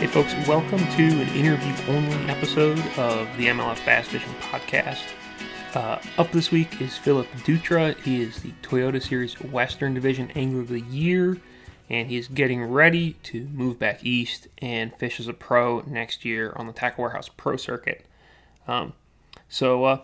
[0.00, 5.02] Hey, folks, welcome to an interview only episode of the MLF Bass Fishing Podcast.
[5.74, 7.94] Uh, up this week is Philip Dutra.
[8.00, 11.36] He is the Toyota Series Western Division Angler of the Year,
[11.90, 16.54] and he's getting ready to move back east and fish as a pro next year
[16.56, 18.06] on the Tackle Warehouse Pro Circuit.
[18.66, 18.94] Um,
[19.48, 20.00] so uh,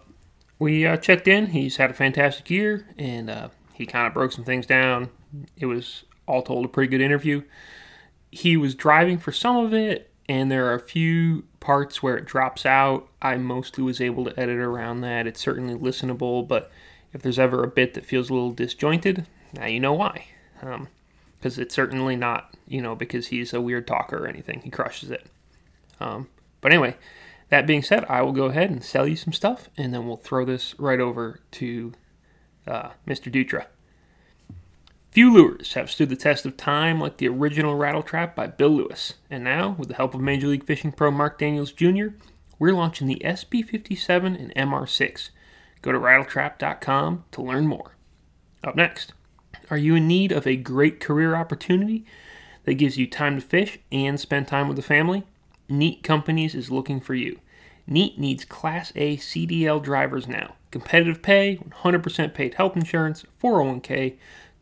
[0.59, 1.47] we uh, checked in.
[1.47, 5.11] He's had a fantastic year, and uh, he kind of broke some things down.
[5.57, 7.43] It was all told a pretty good interview
[8.31, 12.27] he was driving for some of it, and there are a few parts where it
[12.27, 13.09] drops out.
[13.23, 15.27] I mostly was able to edit around that.
[15.27, 16.71] It's certainly listenable, but
[17.13, 20.27] if there's ever a bit that feels a little disjointed, now you know why.
[21.47, 24.63] Because it's certainly not, you know, because he's a weird talker or anything.
[24.65, 25.27] He crushes it.
[26.01, 26.27] Um,
[26.61, 26.97] but anyway,
[27.51, 30.17] that being said, I will go ahead and sell you some stuff, and then we'll
[30.17, 31.93] throw this right over to
[32.67, 33.33] uh, Mr.
[33.33, 33.67] Dutra.
[35.13, 38.71] Few lures have stood the test of time like the original rattle trap by Bill
[38.71, 39.15] Lewis.
[39.31, 42.09] And now, with the help of Major League Fishing pro Mark Daniels Jr.,
[42.59, 45.31] we're launching the SB57 and MR6.
[45.81, 47.93] Go to rattletrap.com to learn more.
[48.65, 49.13] Up next,
[49.71, 52.05] are you in need of a great career opportunity
[52.65, 55.25] that gives you time to fish and spend time with the family?
[55.69, 57.41] Neat Companies is looking for you.
[57.87, 60.55] Neat needs Class A CDL drivers now.
[60.71, 64.17] Competitive pay, 100% paid health insurance, 401k,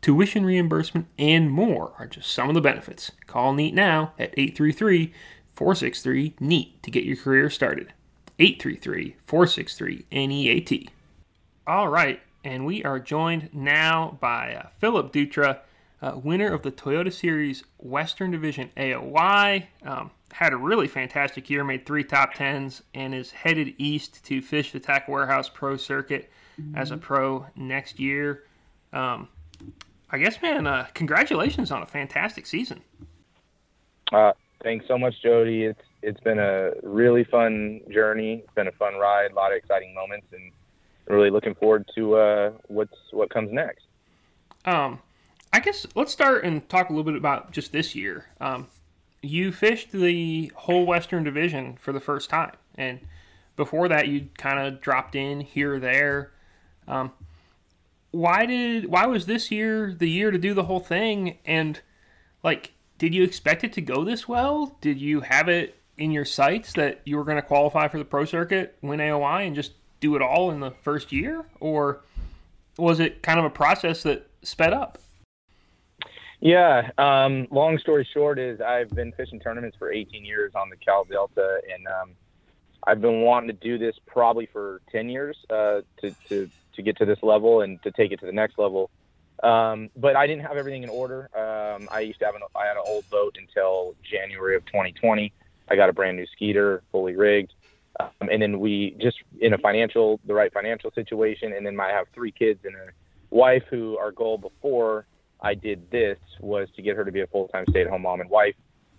[0.05, 3.11] Tuition reimbursement and more are just some of the benefits.
[3.25, 5.11] Call NEAT now at 833
[5.55, 7.91] 463 NEAT to get your career started.
[8.37, 10.91] 833 463 NEAT.
[11.65, 15.59] All right, and we are joined now by uh, Philip Dutra,
[16.01, 19.65] uh, winner of the Toyota Series Western Division AOY.
[19.83, 24.41] Um, had a really fantastic year, made three top tens, and is headed east to
[24.41, 26.29] fish the Tackle Warehouse Pro Circuit
[26.61, 26.77] mm-hmm.
[26.77, 28.43] as a pro next year.
[28.93, 29.29] Um,
[30.11, 32.81] I guess, man, uh, congratulations on a fantastic season.
[34.11, 35.63] Uh, thanks so much, Jody.
[35.63, 38.43] It's it's been a really fun journey.
[38.43, 40.51] It's been a fun ride, a lot of exciting moments, and
[41.07, 43.85] really looking forward to uh, what's what comes next.
[44.65, 44.99] Um,
[45.53, 48.27] I guess let's start and talk a little bit about just this year.
[48.41, 48.67] Um,
[49.21, 52.99] you fished the whole Western Division for the first time, and
[53.55, 56.31] before that, you kind of dropped in here or there.
[56.87, 57.11] Um,
[58.11, 61.37] why did why was this year the year to do the whole thing?
[61.45, 61.81] And
[62.43, 64.77] like, did you expect it to go this well?
[64.81, 68.05] Did you have it in your sights that you were going to qualify for the
[68.05, 69.73] pro circuit, win AOY, and just
[70.05, 72.01] do it all in the first year, or
[72.77, 74.99] was it kind of a process that sped up?
[76.39, 76.91] Yeah.
[76.97, 81.05] Um, long story short is I've been fishing tournaments for 18 years on the Cal
[81.05, 82.11] Delta, and um,
[82.85, 86.97] I've been wanting to do this probably for 10 years uh, to, to to get
[86.97, 88.91] to this level and to take it to the next level.
[89.41, 91.29] Um, but I didn't have everything in order.
[91.33, 95.31] Um, I used to have an I had an old boat until January of 2020.
[95.67, 97.53] I got a brand new Skeeter, fully rigged,
[97.99, 101.89] um, and then we just in a financial the right financial situation, and then I
[101.89, 105.05] have three kids and a wife who our goal before
[105.41, 108.03] I did this was to get her to be a full time stay at home
[108.03, 108.55] mom and wife.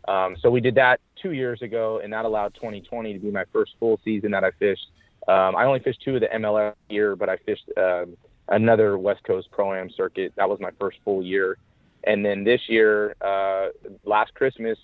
[0.09, 3.45] Um, so we did that two years ago, and that allowed 2020 to be my
[3.53, 4.87] first full season that I fished
[5.29, 8.17] um, I only fished two of the MLS year, but I fished um,
[8.49, 10.33] another West Coast Pro Am circuit.
[10.37, 11.59] That was my first full year.
[12.05, 13.69] And then this year, uh,
[14.05, 14.79] last Christmas,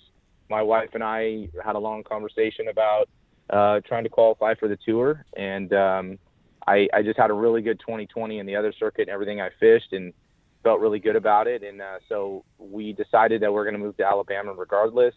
[0.49, 3.07] my wife and I had a long conversation about
[3.49, 5.25] uh, trying to qualify for the tour.
[5.35, 6.19] And um,
[6.67, 9.49] I, I just had a really good 2020 in the other circuit and everything I
[9.59, 10.13] fished and
[10.63, 11.63] felt really good about it.
[11.63, 15.13] And uh, so we decided that we're going to move to Alabama regardless.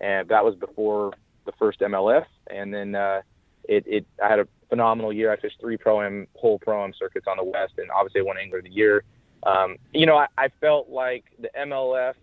[0.00, 1.12] And that was before
[1.46, 2.26] the first MLF.
[2.48, 3.22] And then uh,
[3.64, 5.32] it, it I had a phenomenal year.
[5.32, 8.36] I fished three pro am whole pro am circuits on the West, and obviously won
[8.38, 9.04] Angler of the Year.
[9.44, 12.14] Um, you know, I, I felt like the MLF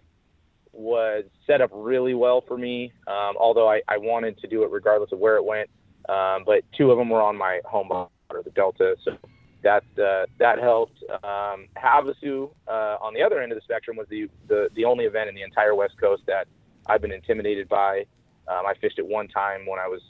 [0.74, 2.92] was set up really well for me.
[3.08, 5.70] Um, although I, I wanted to do it regardless of where it went,
[6.10, 8.10] um, but two of them were on my home water,
[8.44, 9.18] the Delta, so
[9.64, 11.04] that uh, that helped.
[11.24, 15.06] Um, Havasu uh, on the other end of the spectrum was the, the the only
[15.06, 16.48] event in the entire West Coast that
[16.88, 18.06] I've been intimidated by.
[18.48, 20.02] Um, I fished it one time when I was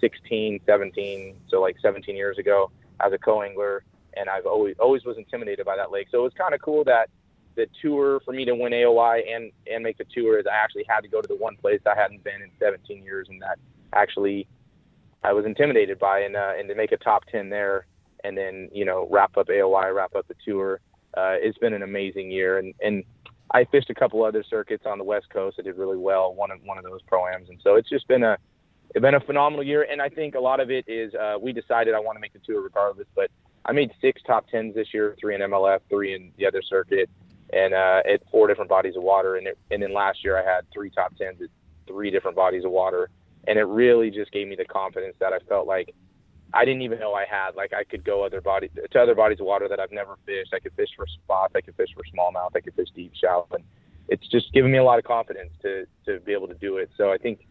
[0.00, 2.70] 16, 17, so like 17 years ago
[3.00, 3.82] as a co-angler,
[4.16, 6.08] and I've always always was intimidated by that lake.
[6.10, 7.08] So it was kind of cool that
[7.58, 10.84] the tour for me to win AOY and and make the tour is I actually
[10.88, 13.58] had to go to the one place I hadn't been in 17 years, and that
[13.92, 14.46] actually
[15.24, 17.86] I was intimidated by, and uh, and to make a top 10 there,
[18.22, 20.80] and then you know wrap up AOY, wrap up the tour.
[21.16, 23.02] Uh, it's been an amazing year, and and
[23.50, 25.56] I fished a couple other circuits on the West Coast.
[25.58, 28.22] I did really well, one of one of those proams, and so it's just been
[28.22, 28.38] a
[28.94, 31.52] it's been a phenomenal year, and I think a lot of it is uh, we
[31.52, 33.08] decided I want to make the tour regardless.
[33.16, 33.32] But
[33.64, 37.10] I made six top tens this year, three in MLF, three in the other circuit,
[37.52, 39.36] and uh, at four different bodies of water.
[39.36, 41.48] And it, and then last year I had three top tens at
[41.86, 43.10] three different bodies of water,
[43.46, 45.94] and it really just gave me the confidence that I felt like
[46.52, 47.54] I didn't even know I had.
[47.56, 50.54] Like I could go other bodies to other bodies of water that I've never fished.
[50.54, 51.54] I could fish for spots.
[51.56, 52.50] I could fish for smallmouth.
[52.54, 53.64] I could fish deep, shallow, and
[54.08, 56.90] it's just given me a lot of confidence to to be able to do it.
[56.96, 57.46] So I think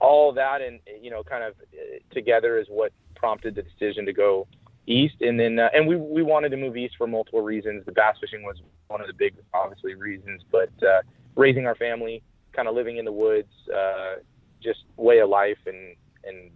[0.00, 4.12] all that and you know kind of uh, together is what prompted the decision to
[4.12, 4.46] go
[4.86, 7.84] east and then uh, and we we wanted to move east for multiple reasons.
[7.86, 8.56] The bass fishing was
[8.88, 11.02] one of the big obviously reasons but uh,
[11.36, 12.22] raising our family
[12.52, 14.16] kind of living in the woods uh,
[14.62, 16.50] just way of life and and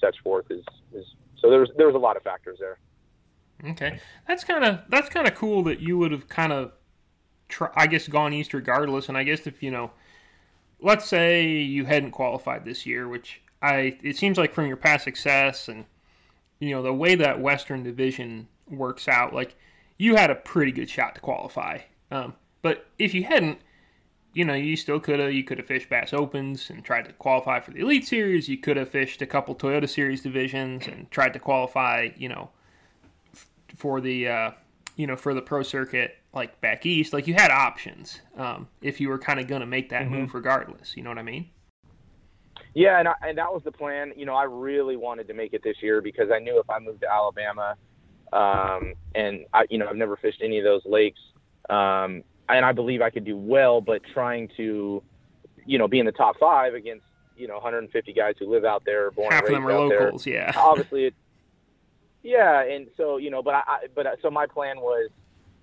[0.00, 0.64] such forth is
[0.94, 1.04] is
[1.40, 2.78] so there's there was a lot of factors there.
[3.64, 4.00] Okay.
[4.26, 6.72] That's kind of that's kind of cool that you would have kind of
[7.48, 9.92] try, I guess gone east regardless and I guess if you know
[10.80, 15.04] let's say you hadn't qualified this year, which I it seems like from your past
[15.04, 15.84] success and
[16.62, 19.56] you know the way that Western Division works out, like
[19.98, 21.80] you had a pretty good shot to qualify.
[22.12, 23.58] Um, but if you hadn't,
[24.32, 27.12] you know, you still could have you could have fished Bass Opens and tried to
[27.14, 28.48] qualify for the Elite Series.
[28.48, 32.50] You could have fished a couple Toyota Series divisions and tried to qualify, you know,
[33.34, 34.50] f- for the uh,
[34.94, 39.00] you know for the pro circuit like back east, like you had options um, if
[39.00, 40.20] you were kind of going to make that mm-hmm.
[40.20, 40.96] move regardless.
[40.96, 41.50] You know what I mean?
[42.74, 44.12] Yeah, and I, and that was the plan.
[44.16, 46.78] You know, I really wanted to make it this year because I knew if I
[46.78, 47.76] moved to Alabama,
[48.32, 51.20] um, and I, you know, I've never fished any of those lakes,
[51.68, 53.80] um, and I believe I could do well.
[53.80, 55.02] But trying to,
[55.66, 57.04] you know, be in the top five against
[57.36, 60.24] you know 150 guys who live out there, born half of them are locals.
[60.24, 61.14] There, yeah, obviously, it,
[62.22, 65.10] yeah, and so you know, but I, but so my plan was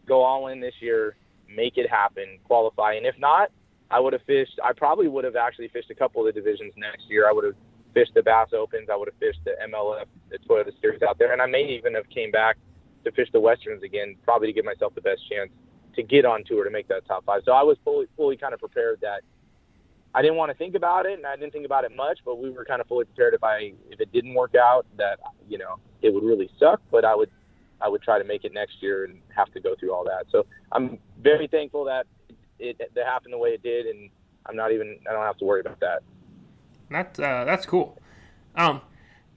[0.06, 1.16] go all in this year,
[1.54, 2.94] make it happen, qualify.
[2.94, 3.52] And if not,
[3.92, 4.60] I would have fished.
[4.64, 7.28] I probably would have actually fished a couple of the divisions next year.
[7.28, 7.56] I would have
[7.94, 8.90] fished the Bass Opens.
[8.92, 11.96] I would have fished the MLF, the Toyota Series out there, and I may even
[11.96, 12.58] have came back
[13.04, 15.50] to fish the Westerns again, probably to give myself the best chance
[15.96, 17.42] to get on tour to make that top five.
[17.46, 19.22] So I was fully, fully kind of prepared that
[20.14, 22.20] I didn't want to think about it, and I didn't think about it much.
[22.26, 25.20] But we were kind of fully prepared if I, if it didn't work out, that
[25.48, 26.82] you know it would really suck.
[26.92, 27.30] But I would
[27.82, 30.26] I would try to make it next year and have to go through all that.
[30.32, 32.08] So I'm very thankful that
[32.60, 34.10] it, that happened the way it did, and
[34.46, 36.02] I'm not even I don't have to worry about that.
[36.90, 37.98] That's uh, that's cool.
[38.56, 38.82] Um,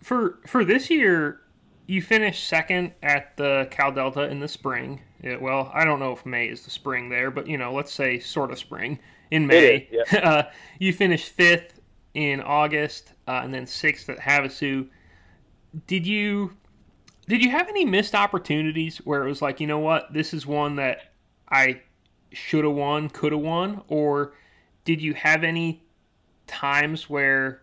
[0.02, 1.40] for for this year,
[1.86, 5.02] you finished second at the Cal Delta in the spring.
[5.22, 7.92] Yeah, well, I don't know if May is the spring there, but you know, let's
[7.92, 8.98] say sort of spring
[9.30, 9.88] in May.
[9.90, 10.18] Is, yeah.
[10.28, 11.80] uh, you finished fifth
[12.14, 14.88] in August, uh, and then sixth at Havasu.
[15.86, 16.56] Did you
[17.28, 20.46] did you have any missed opportunities where it was like, you know what, this is
[20.46, 21.12] one that
[21.48, 21.82] I
[22.32, 24.34] should have won, could have won, or
[24.84, 25.84] did you have any
[26.46, 27.62] times where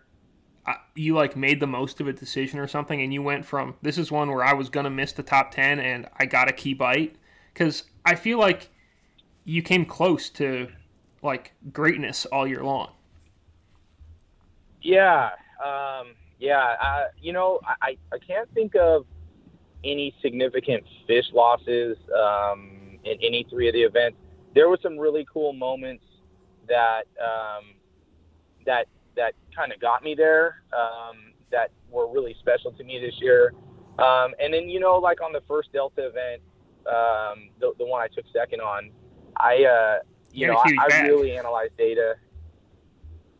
[0.66, 3.74] uh, you like made the most of a decision or something, and you went from
[3.82, 6.52] this is one where I was gonna miss the top ten and I got a
[6.52, 7.16] key bite?
[7.52, 8.70] Because I feel like
[9.44, 10.68] you came close to
[11.22, 12.92] like greatness all year long.
[14.82, 15.30] Yeah,
[15.64, 17.06] um, yeah.
[17.20, 19.04] You know, I, I can't think of
[19.84, 24.18] any significant fish losses um, in any three of the events.
[24.54, 26.04] There were some really cool moments
[26.68, 27.74] that um,
[28.66, 28.86] that
[29.16, 30.62] that kind of got me there.
[30.72, 33.52] Um, that were really special to me this year.
[33.98, 36.42] Um, and then you know, like on the first Delta event,
[36.86, 38.90] um, the, the one I took second on,
[39.36, 39.98] I uh,
[40.32, 42.14] you, you know I, I really analyzed data.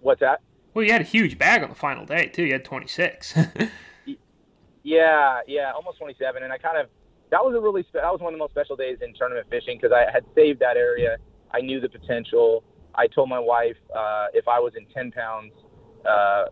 [0.00, 0.40] What's that?
[0.74, 2.44] Well, you had a huge bag on the final day too.
[2.44, 3.38] You had 26.
[4.82, 6.42] Yeah, yeah, almost 27.
[6.42, 6.88] And I kind of
[7.30, 9.46] that was a really spe- that was one of the most special days in tournament
[9.50, 11.16] fishing because I had saved that area.
[11.52, 12.64] I knew the potential.
[12.94, 15.52] I told my wife uh, if I was in 10 pounds
[16.04, 16.46] uh,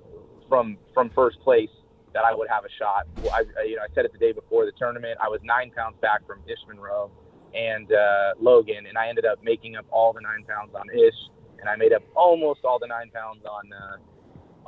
[0.49, 1.71] from from first place
[2.15, 3.07] that I would have a shot.
[3.33, 5.19] I, you know, I said it the day before the tournament.
[5.21, 7.11] I was nine pounds back from Ish Monroe
[7.55, 11.15] and uh, Logan, and I ended up making up all the nine pounds on Ish,
[11.61, 13.97] and I made up almost all the nine pounds on uh,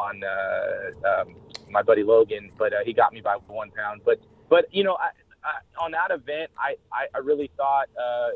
[0.01, 1.35] on uh, um,
[1.71, 4.03] my buddy Logan, but uh, he got me by one pound.
[4.05, 5.11] But but you know, I,
[5.45, 8.31] I, on that event, I I, I really thought uh,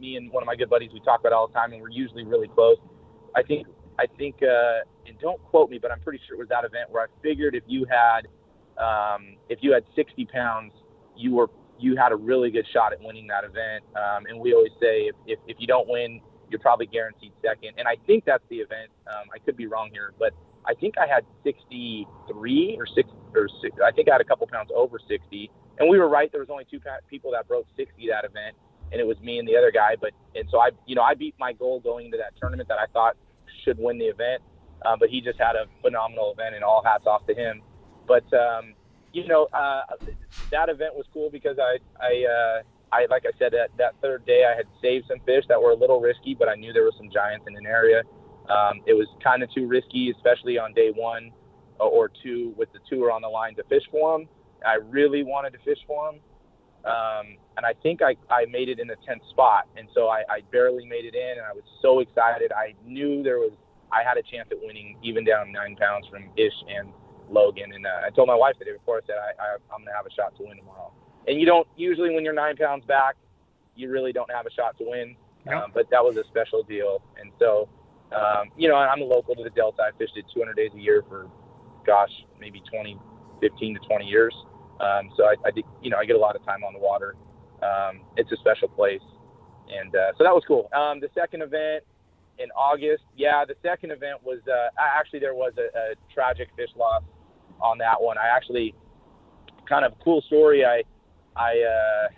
[0.00, 1.90] me and one of my good buddies we talk about all the time, and we're
[1.90, 2.78] usually really close.
[3.36, 3.66] I think
[3.98, 6.90] I think uh, and don't quote me, but I'm pretty sure it was that event
[6.90, 8.26] where I figured if you had
[8.78, 10.72] um, if you had 60 pounds,
[11.16, 13.84] you were you had a really good shot at winning that event.
[13.94, 17.74] Um, and we always say if, if, if you don't win, you're probably guaranteed second.
[17.78, 18.90] And I think that's the event.
[19.06, 20.32] Um, I could be wrong here, but
[20.66, 24.46] I think I had 63 or six or six, I think I had a couple
[24.46, 26.30] pounds over 60, and we were right.
[26.30, 28.56] There was only two people that broke 60 that event,
[28.92, 29.96] and it was me and the other guy.
[30.00, 32.78] But and so I, you know, I beat my goal going into that tournament that
[32.78, 33.16] I thought
[33.64, 34.42] should win the event.
[34.84, 37.62] Uh, but he just had a phenomenal event, and all hats off to him.
[38.06, 38.74] but um,
[39.12, 39.82] you know, uh,
[40.50, 44.24] that event was cool because I, I, uh, I, like I said, that, that third
[44.26, 46.84] day I had saved some fish that were a little risky, but I knew there
[46.84, 48.02] was some giants in an area.
[48.48, 51.32] Um, it was kind of too risky, especially on day one
[51.78, 54.28] or two with the tour on the line to fish for them.
[54.66, 56.20] I really wanted to fish for him.
[56.84, 59.66] Um, and I think I, I made it in the 10th spot.
[59.76, 62.52] And so I, I barely made it in, and I was so excited.
[62.52, 63.52] I knew there was,
[63.92, 66.92] I had a chance at winning even down nine pounds from Ish and
[67.28, 67.72] Logan.
[67.74, 69.92] And uh, I told my wife the day before, I said, I, I, I'm going
[69.92, 70.92] to have a shot to win tomorrow.
[71.26, 73.16] And you don't, usually when you're nine pounds back,
[73.74, 75.16] you really don't have a shot to win.
[75.46, 75.54] Yep.
[75.54, 77.02] Um, but that was a special deal.
[77.20, 77.68] And so,
[78.12, 79.82] um, you know, I'm a local to the Delta.
[79.82, 81.30] I fished it 200 days a year for,
[81.86, 82.10] gosh,
[82.40, 82.98] maybe 20,
[83.40, 84.34] 15 to 20 years.
[84.80, 86.78] Um, so I, I did, you know, I get a lot of time on the
[86.78, 87.16] water.
[87.62, 89.02] Um, it's a special place.
[89.68, 90.68] And uh, so that was cool.
[90.72, 91.84] Um, the second event
[92.38, 96.70] in August, yeah, the second event was uh, actually there was a, a tragic fish
[96.76, 97.02] loss
[97.60, 98.16] on that one.
[98.16, 98.74] I actually
[99.68, 100.64] kind of cool story.
[100.64, 100.82] I
[101.36, 102.08] I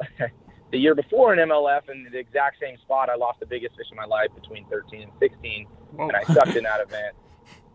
[0.00, 0.26] uh,
[0.72, 3.86] the year before in MLF in the exact same spot, I lost the biggest fish
[3.90, 6.08] in my life between 13 and 16, Whoa.
[6.08, 7.14] and I sucked in that event.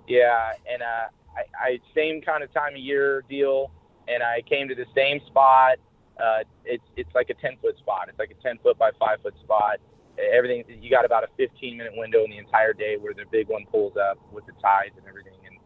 [0.07, 3.71] Yeah, and uh, I, I same kind of time of year deal,
[4.07, 5.77] and I came to the same spot.
[6.21, 8.07] Uh, it's it's like a 10 foot spot.
[8.09, 9.77] It's like a 10 foot by five foot spot.
[10.19, 13.47] Everything you got about a 15 minute window in the entire day where the big
[13.47, 15.39] one pulls up with the tides and everything.
[15.47, 15.57] And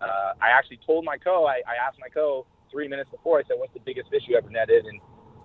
[0.00, 1.46] uh, I actually told my co.
[1.46, 3.38] I, I asked my co three minutes before.
[3.38, 5.00] I said, "What's the biggest fish you ever netted?" And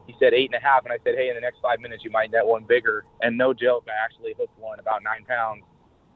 [0.07, 0.83] he said eight and a half.
[0.85, 3.37] And I said, "Hey, in the next five minutes, you might net one bigger." And
[3.37, 5.63] no joke, I actually hooked one about nine pounds,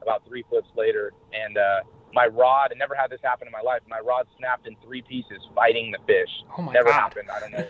[0.02, 1.12] about three flips later.
[1.32, 1.80] And uh,
[2.16, 3.82] my rod, I never had this happen in my life.
[3.88, 6.30] My rod snapped in three pieces fighting the fish.
[6.58, 7.00] Oh my never God.
[7.00, 7.28] happened.
[7.30, 7.66] I don't know.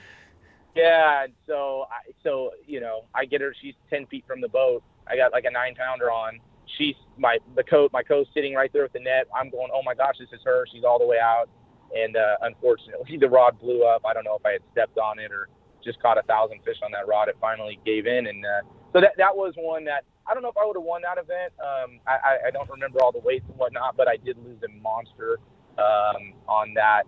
[0.74, 3.54] yeah, and so I, so you know, I get her.
[3.60, 4.82] She's ten feet from the boat.
[5.06, 6.38] I got like a nine pounder on.
[6.78, 7.92] She's my the coat.
[7.92, 9.26] My coat's sitting right there with the net.
[9.34, 10.64] I'm going, oh my gosh, this is her.
[10.72, 11.48] She's all the way out
[11.94, 14.02] and uh, unfortunately the rod blew up.
[14.04, 15.48] I don't know if I had stepped on it or
[15.84, 17.28] just caught a thousand fish on that rod.
[17.28, 18.62] It finally gave in, and uh,
[18.96, 21.20] so that that was one that I don't know if I would have won that
[21.20, 21.52] event.
[21.60, 24.72] Um, I, I don't remember all the weights and whatnot, but I did lose a
[24.80, 25.36] monster
[25.76, 27.04] um, on that,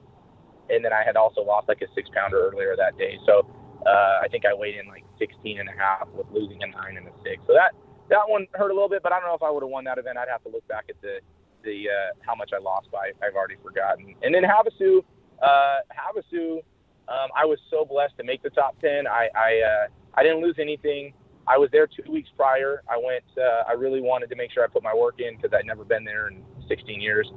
[0.68, 3.16] and then I had also lost like a six pounder earlier that day.
[3.24, 3.48] So
[3.88, 6.98] uh, I think I weighed in like 16 and a half with losing a nine
[7.00, 7.40] and a six.
[7.48, 7.72] So that
[8.12, 9.84] that one hurt a little bit, but I don't know if I would have won
[9.84, 10.18] that event.
[10.18, 11.24] I'd have to look back at the
[11.64, 13.16] the uh, how much I lost by.
[13.24, 14.14] I've already forgotten.
[14.20, 15.00] And then Havasu,
[15.40, 16.60] uh, Havasu,
[17.08, 19.08] um, I was so blessed to make the top ten.
[19.08, 21.14] I I, uh, I didn't lose anything.
[21.48, 22.82] I was there two weeks prior.
[22.88, 23.24] I went.
[23.36, 25.84] Uh, I really wanted to make sure I put my work in because I'd never
[25.84, 27.30] been there in 16 years.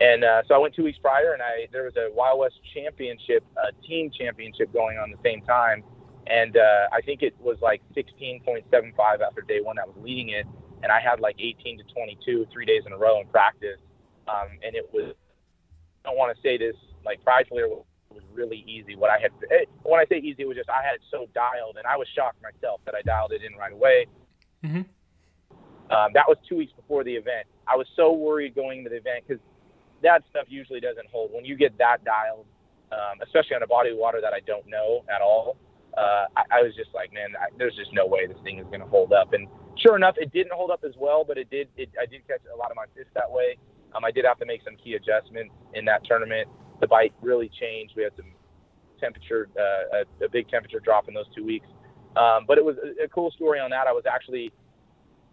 [0.00, 2.54] And uh, so I went two weeks prior, and I there was a Wild West
[2.72, 5.82] Championship, a team championship going on the same time,
[6.26, 9.78] and uh, I think it was like 16.75 after day one.
[9.78, 10.46] I was leading it,
[10.82, 13.80] and I had like 18 to 22 three days in a row in practice.
[14.28, 15.12] Um, and it was,
[16.04, 18.96] I don't want to say this like pridefully, it was really easy.
[18.96, 21.26] What I had, it, when I say easy, it was just I had it so
[21.34, 24.06] dialed, and I was shocked myself that I dialed it in right away.
[24.64, 24.82] Mm-hmm.
[25.90, 27.46] Um, that was two weeks before the event.
[27.66, 29.42] I was so worried going to the event because
[30.02, 31.32] that stuff usually doesn't hold.
[31.32, 32.46] When you get that dialed,
[32.92, 35.56] um, especially on a body of water that I don't know at all,
[35.96, 38.66] uh, I, I was just like, man, I, there's just no way this thing is
[38.66, 39.32] going to hold up.
[39.32, 39.48] And
[39.78, 41.68] sure enough, it didn't hold up as well, but it did.
[41.76, 43.56] It, I did catch a lot of my fish that way.
[43.94, 46.48] Um, I did have to make some key adjustments in that tournament.
[46.80, 47.94] The bite really changed.
[47.96, 48.32] We had some
[48.98, 51.66] temperature, uh, a, a, big temperature drop in those two weeks.
[52.16, 53.86] Um, but it was a, a, cool story on that.
[53.86, 54.52] I was actually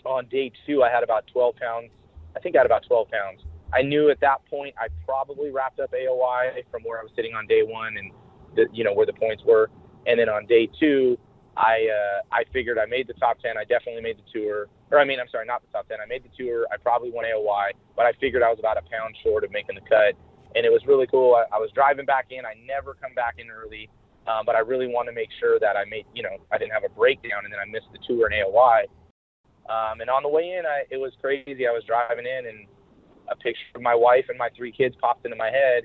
[0.06, 0.84] on day two.
[0.84, 1.90] I had about 12 pounds.
[2.36, 3.42] I think I had about 12 pounds.
[3.74, 7.34] I knew at that point I probably wrapped up AOY from where I was sitting
[7.34, 8.12] on day one and
[8.56, 9.70] the, you know where the points were.
[10.06, 11.18] And then on day two,
[11.58, 13.58] I uh, I figured I made the top ten.
[13.58, 14.68] I definitely made the tour.
[14.92, 15.98] Or I mean, I'm sorry, not the top ten.
[16.02, 16.66] I made the tour.
[16.72, 19.76] I probably won AOY, but I figured I was about a pound short of making
[19.76, 20.16] the cut.
[20.58, 21.36] And it was really cool.
[21.38, 22.46] I, I was driving back in.
[22.46, 23.90] I never come back in early,
[24.26, 26.74] um, but I really wanted to make sure that I made, you know, I didn't
[26.74, 28.90] have a breakdown and then I missed the tour in AOY.
[29.70, 31.68] Um, and on the way in, I, it was crazy.
[31.68, 32.66] I was driving in and
[33.30, 35.84] a picture of my wife and my three kids popped into my head.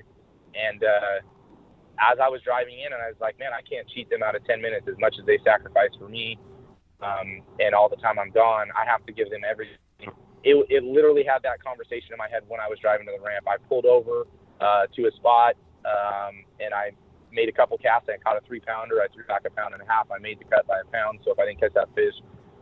[0.57, 1.21] And uh,
[2.01, 4.33] as I was driving in, and I was like, man, I can't cheat them out
[4.35, 6.39] of 10 minutes as much as they sacrifice for me.
[7.03, 9.77] Um, and all the time I'm gone, I have to give them everything.
[10.43, 13.23] It, it literally had that conversation in my head when I was driving to the
[13.23, 13.45] ramp.
[13.47, 14.25] I pulled over
[14.63, 16.91] uh, to a spot um, and I
[17.31, 18.07] made a couple casts.
[18.07, 19.01] I caught a three pounder.
[19.01, 20.07] I threw back a pound and a half.
[20.11, 21.19] I made the cut by a pound.
[21.25, 22.13] So if I didn't catch that fish,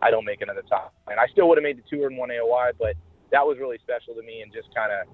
[0.02, 0.96] I don't make another top.
[1.08, 2.96] And I still would have made the tour in one AOY, but
[3.32, 5.08] that was really special to me and just kind of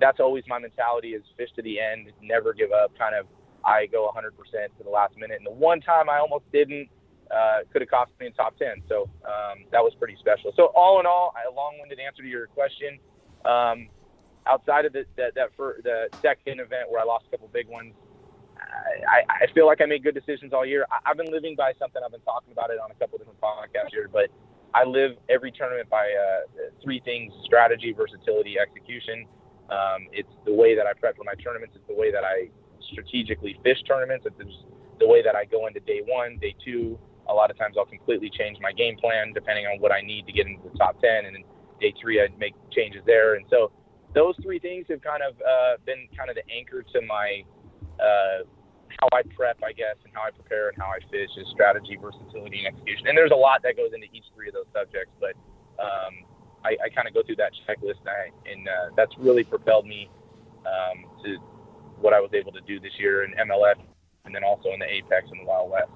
[0.00, 2.96] that's always my mentality is fish to the end, never give up.
[2.98, 3.26] Kind of,
[3.64, 4.34] I go 100%
[4.78, 5.38] to the last minute.
[5.38, 6.88] And the one time I almost didn't,
[7.30, 8.82] uh, could have cost me in top 10.
[8.88, 10.52] So um, that was pretty special.
[10.56, 12.98] So all in all, a long-winded answer to your question.
[13.44, 13.88] Um,
[14.46, 17.68] outside of the, that that for the second event where I lost a couple big
[17.68, 17.94] ones,
[19.08, 20.86] I, I feel like I made good decisions all year.
[20.90, 23.40] I, have been living by something I've been talking about it on a couple different
[23.40, 24.30] podcasts here, but
[24.74, 29.26] I live every tournament by uh, three things: strategy, versatility, execution.
[29.70, 31.74] Um, it's the way that I prep for my tournaments.
[31.76, 32.50] It's the way that I
[32.92, 34.26] strategically fish tournaments.
[34.26, 34.36] It's
[35.00, 36.98] the way that I go into day one, day two.
[37.28, 40.26] A lot of times I'll completely change my game plan depending on what I need
[40.26, 41.24] to get into the top 10.
[41.24, 41.44] And then
[41.80, 43.34] day three, I'd make changes there.
[43.34, 43.72] And so
[44.14, 47.44] those three things have kind of uh, been kind of the anchor to my
[48.00, 48.44] uh,
[49.00, 51.98] how I prep, I guess, and how I prepare and how I fish is strategy,
[52.00, 53.08] versatility, and execution.
[53.08, 55.34] And there's a lot that goes into each three of those subjects, but
[55.82, 56.24] um,
[56.64, 59.86] I, I kind of go through that checklist, and, I, and uh, that's really propelled
[59.86, 60.08] me
[60.64, 61.38] um, to
[62.00, 63.76] what I was able to do this year in MLF,
[64.24, 65.90] and then also in the Apex and the Wild West.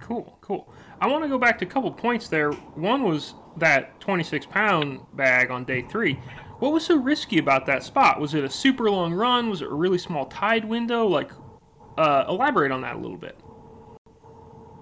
[0.00, 0.72] Cool, cool.
[1.00, 2.52] I want to go back to a couple points there.
[2.52, 6.18] One was that 26 pound bag on day three.
[6.58, 8.20] What was so risky about that spot?
[8.20, 9.50] Was it a super long run?
[9.50, 11.06] Was it a really small tide window?
[11.06, 11.32] Like,
[11.98, 13.38] uh, elaborate on that a little bit.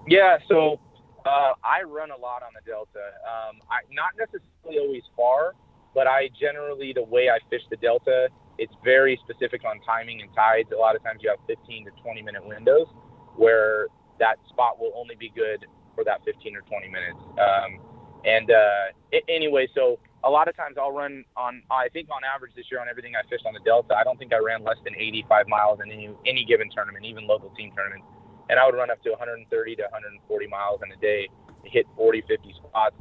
[0.07, 0.79] Yeah, so
[1.25, 2.99] uh, I run a lot on the Delta.
[3.25, 5.53] Um, I, not necessarily always far,
[5.95, 10.29] but I generally, the way I fish the Delta, it's very specific on timing and
[10.35, 10.69] tides.
[10.75, 12.87] A lot of times you have 15 to 20 minute windows
[13.35, 13.87] where
[14.19, 15.65] that spot will only be good
[15.95, 17.17] for that 15 or 20 minutes.
[17.39, 17.79] Um,
[18.25, 22.21] and uh, it, anyway, so a lot of times I'll run on, I think on
[22.23, 24.63] average this year on everything I fished on the Delta, I don't think I ran
[24.63, 28.07] less than 85 miles in any, any given tournament, even local team tournaments
[28.49, 31.29] and I would run up to 130 to 140 miles in a day,
[31.63, 32.95] to hit 40, 50 spots.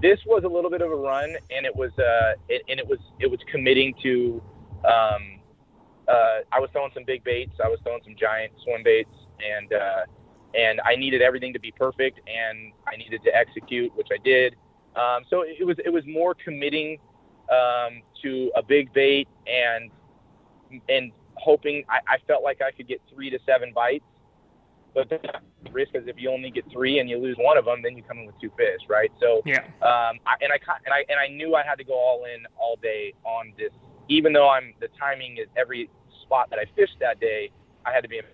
[0.00, 2.86] This was a little bit of a run, and it was uh, it, and it
[2.86, 4.42] was it was committing to.
[4.84, 5.40] Um,
[6.06, 7.52] uh, I was throwing some big baits.
[7.62, 9.10] I was throwing some giant swim baits,
[9.42, 10.02] and uh,
[10.54, 14.54] and I needed everything to be perfect, and I needed to execute, which I did.
[14.98, 16.98] Um, so it was it was more committing
[17.50, 19.90] um, to a big bait and
[20.88, 24.04] and hoping I, I felt like I could get three to seven bites
[24.94, 27.82] but the risk is if you only get three and you lose one of them,
[27.82, 29.10] then you come in with two fish, right?
[29.20, 29.58] So yeah.
[29.82, 32.44] Um, I, and I and I and I knew I had to go all in
[32.58, 33.70] all day on this,
[34.08, 35.90] even though I'm the timing is every
[36.22, 37.50] spot that I fished that day,
[37.86, 38.24] I had to be in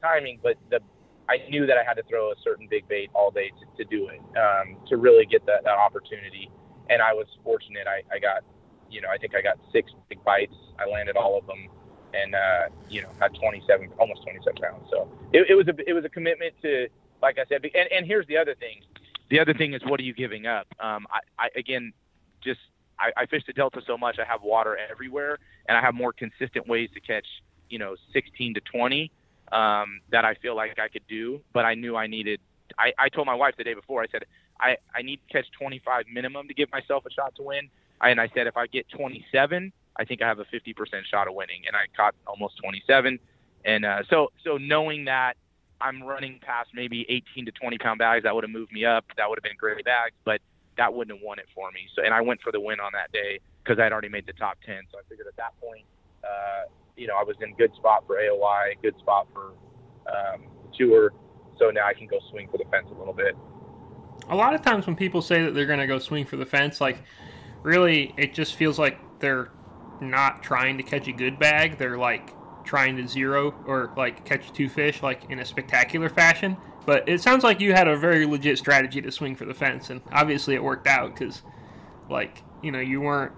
[0.00, 0.80] timing, but the
[1.28, 3.90] I knew that I had to throw a certain big bait all day to, to
[3.90, 6.50] do it, um, to really get that, that opportunity.
[6.88, 7.86] And I was fortunate.
[7.86, 8.44] I, I got,
[8.90, 10.54] you know, I think I got six big bites.
[10.78, 11.68] I landed all of them
[12.14, 14.86] and uh, you know had 27, almost 27 pounds.
[14.90, 16.88] So it, it was a it was a commitment to,
[17.22, 17.64] like I said.
[17.64, 18.82] And, and here's the other thing.
[19.30, 20.66] The other thing is what are you giving up?
[20.80, 21.92] Um, I, I again,
[22.42, 22.60] just
[22.98, 24.18] I, I fish the Delta so much.
[24.18, 27.26] I have water everywhere, and I have more consistent ways to catch
[27.68, 29.10] you know 16 to 20
[29.52, 31.40] um, that I feel like I could do.
[31.52, 32.40] But I knew I needed.
[32.78, 34.02] I, I told my wife the day before.
[34.02, 34.24] I said
[34.60, 37.68] I I need to catch 25 minimum to give myself a shot to win.
[38.00, 40.74] And I said if I get 27 I think I have a 50%
[41.10, 43.18] shot of winning, and I caught almost 27.
[43.64, 45.34] And uh, so, so knowing that
[45.80, 49.04] I'm running past maybe 18 to 20 pound bags, that would have moved me up.
[49.16, 50.40] That would have been great bags, but
[50.76, 51.88] that wouldn't have won it for me.
[51.94, 54.34] So, and I went for the win on that day because I'd already made the
[54.34, 54.82] top 10.
[54.92, 55.84] So I figured at that point,
[56.22, 59.52] uh, you know, I was in good spot for AOY, good spot for
[60.06, 60.42] um,
[60.76, 61.12] tour.
[61.58, 63.36] So now I can go swing for the fence a little bit.
[64.28, 66.46] A lot of times when people say that they're going to go swing for the
[66.46, 67.02] fence, like
[67.62, 69.50] really, it just feels like they're
[70.00, 71.78] not trying to catch a good bag.
[71.78, 72.32] They're like
[72.64, 76.56] trying to zero or like catch two fish like in a spectacular fashion.
[76.84, 79.90] But it sounds like you had a very legit strategy to swing for the fence,
[79.90, 81.42] and obviously it worked out because,
[82.08, 83.32] like, you know, you weren't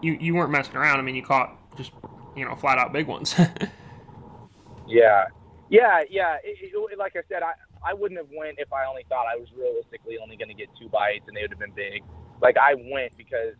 [0.00, 1.00] you you weren't messing around.
[1.00, 1.90] I mean, you caught just
[2.38, 3.34] you know flat out big ones.
[4.86, 5.26] yeah,
[5.68, 6.36] yeah, yeah.
[6.44, 7.52] It, it, like I said, I
[7.84, 10.68] I wouldn't have went if I only thought I was realistically only going to get
[10.80, 12.02] two bites and they would have been big.
[12.40, 13.54] Like I went because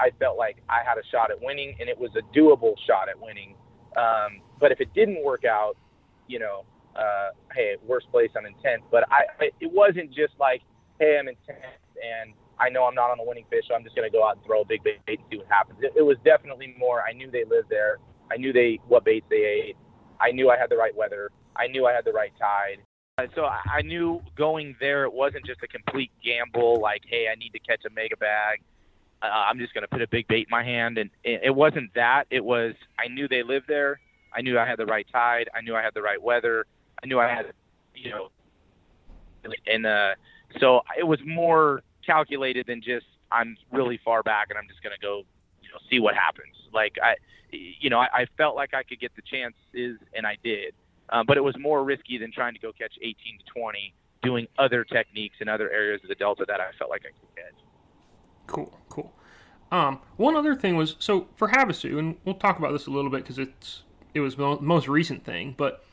[0.00, 3.08] I felt like I had a shot at winning, and it was a doable shot
[3.08, 3.54] at winning.
[3.96, 5.76] Um, but if it didn't work out,
[6.26, 6.64] you know,
[6.96, 8.84] uh, hey, worst place, I'm in tenth.
[8.90, 10.62] But I, it wasn't just like,
[10.98, 13.84] hey, I'm in tenth, and I know I'm not on the winning fish, so I'm
[13.84, 15.80] just going to go out and throw a big bait and see what happens.
[15.82, 17.02] It, it was definitely more.
[17.02, 17.98] I knew they lived there.
[18.30, 19.76] I knew they what baits they ate.
[20.20, 21.30] I knew I had the right weather.
[21.56, 22.78] I knew I had the right tide.
[23.34, 26.80] So I knew going there, it wasn't just a complete gamble.
[26.80, 28.60] Like, hey, I need to catch a mega bag
[29.22, 30.98] uh, I'm just going to put a big bait in my hand.
[30.98, 32.24] And it, it wasn't that.
[32.30, 34.00] It was I knew they lived there.
[34.34, 35.48] I knew I had the right tide.
[35.54, 36.66] I knew I had the right weather.
[37.02, 37.46] I knew I had,
[37.94, 38.28] you know,
[39.66, 40.10] and uh,
[40.58, 44.94] so it was more calculated than just I'm really far back and I'm just going
[44.94, 45.22] to go,
[45.62, 46.54] you know, see what happens.
[46.72, 47.14] Like I,
[47.52, 50.74] you know, I, I felt like I could get the chances, and I did.
[51.10, 54.46] Um, but it was more risky than trying to go catch 18 to 20, doing
[54.58, 57.54] other techniques in other areas of the delta that I felt like I could catch.
[58.46, 59.12] Cool, cool.
[59.72, 63.10] Um, one other thing was so for Havasu, and we'll talk about this a little
[63.10, 63.82] bit because it's
[64.14, 65.84] it was the most recent thing, but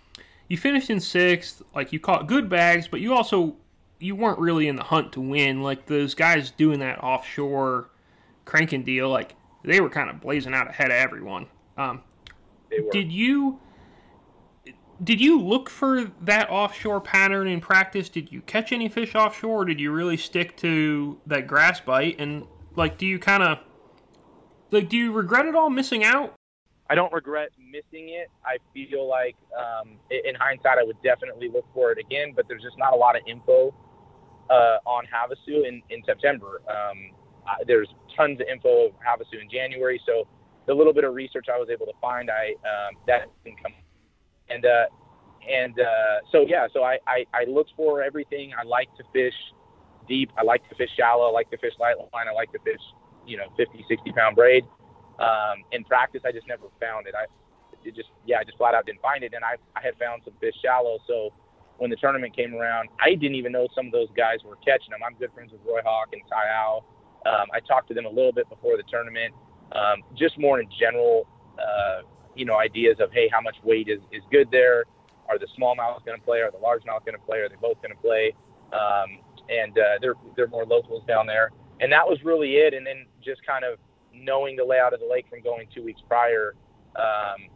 [0.47, 1.61] you finished in sixth.
[1.75, 3.55] Like you caught good bags, but you also
[3.99, 5.61] you weren't really in the hunt to win.
[5.61, 7.89] Like those guys doing that offshore
[8.45, 9.35] cranking deal, like
[9.67, 11.45] they were kind of blazing out ahead of everyone.
[11.77, 12.01] Um,
[12.91, 13.59] did you
[15.03, 18.09] did you look for that offshore pattern in practice?
[18.09, 22.15] Did you catch any fish offshore, or did you really stick to that grass bite?
[22.19, 23.59] And like, do you kind of
[24.71, 26.33] like do you regret it all missing out?
[26.89, 28.29] I don't regret missing it.
[28.45, 32.63] I feel like, um, in hindsight, I would definitely look for it again, but there's
[32.63, 33.75] just not a lot of info
[34.49, 36.61] uh, on Havasu in, in September.
[36.69, 37.11] Um,
[37.65, 40.27] there's tons of info of Havasu in January, so
[40.67, 43.73] the little bit of research I was able to find, I um, that didn't come.
[44.49, 44.85] And uh,
[45.47, 48.51] and uh, so yeah, so I, I I looked for everything.
[48.57, 49.33] I like to fish
[50.07, 50.29] deep.
[50.37, 51.27] I like to fish shallow.
[51.27, 52.27] I like to fish light line.
[52.29, 52.81] I like to fish,
[53.25, 54.63] you know, 50, 60 pound braid.
[55.19, 57.15] Um, in practice, I just never found it.
[57.15, 57.25] I
[57.83, 59.33] it just yeah, I just flat out didn't find it.
[59.33, 60.99] And I I had found some fish shallow.
[61.07, 61.31] So
[61.77, 64.91] when the tournament came around, I didn't even know some of those guys were catching
[64.91, 64.99] them.
[65.05, 66.85] I'm good friends with Roy Hawk and Ty Al.
[67.27, 69.33] Um, I talked to them a little bit before the tournament,
[69.73, 71.27] um, just more in general,
[71.59, 72.01] uh,
[72.35, 74.85] you know, ideas of hey, how much weight is is good there?
[75.29, 76.39] Are the smallmouth going to play?
[76.39, 77.39] Are the largemouth going to play?
[77.39, 78.33] Are they both going to play?
[78.71, 82.73] Um, and uh, they're they're more locals down there, and that was really it.
[82.73, 83.79] And then just kind of
[84.13, 86.55] knowing the layout of the lake from going two weeks prior.
[86.95, 87.49] Um,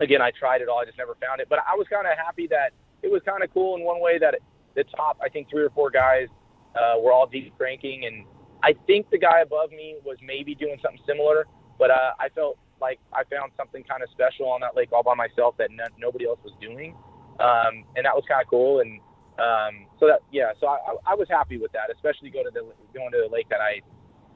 [0.00, 0.78] again, I tried it all.
[0.78, 1.48] I just never found it.
[1.48, 4.18] But I was kind of happy that it was kind of cool in one way
[4.18, 4.34] that
[4.74, 6.28] the top, I think, three or four guys
[6.74, 8.04] uh, were all deep cranking.
[8.04, 8.24] And
[8.66, 11.46] I think the guy above me was maybe doing something similar.
[11.78, 15.02] But uh, I felt like I found something kind of special on that lake all
[15.02, 16.96] by myself that no, nobody else was doing.
[17.38, 18.80] Um, and that was kind of cool.
[18.80, 18.98] And
[19.38, 22.66] um, so that, yeah, so I, I was happy with that, especially go to the,
[22.92, 23.80] going to the lake that I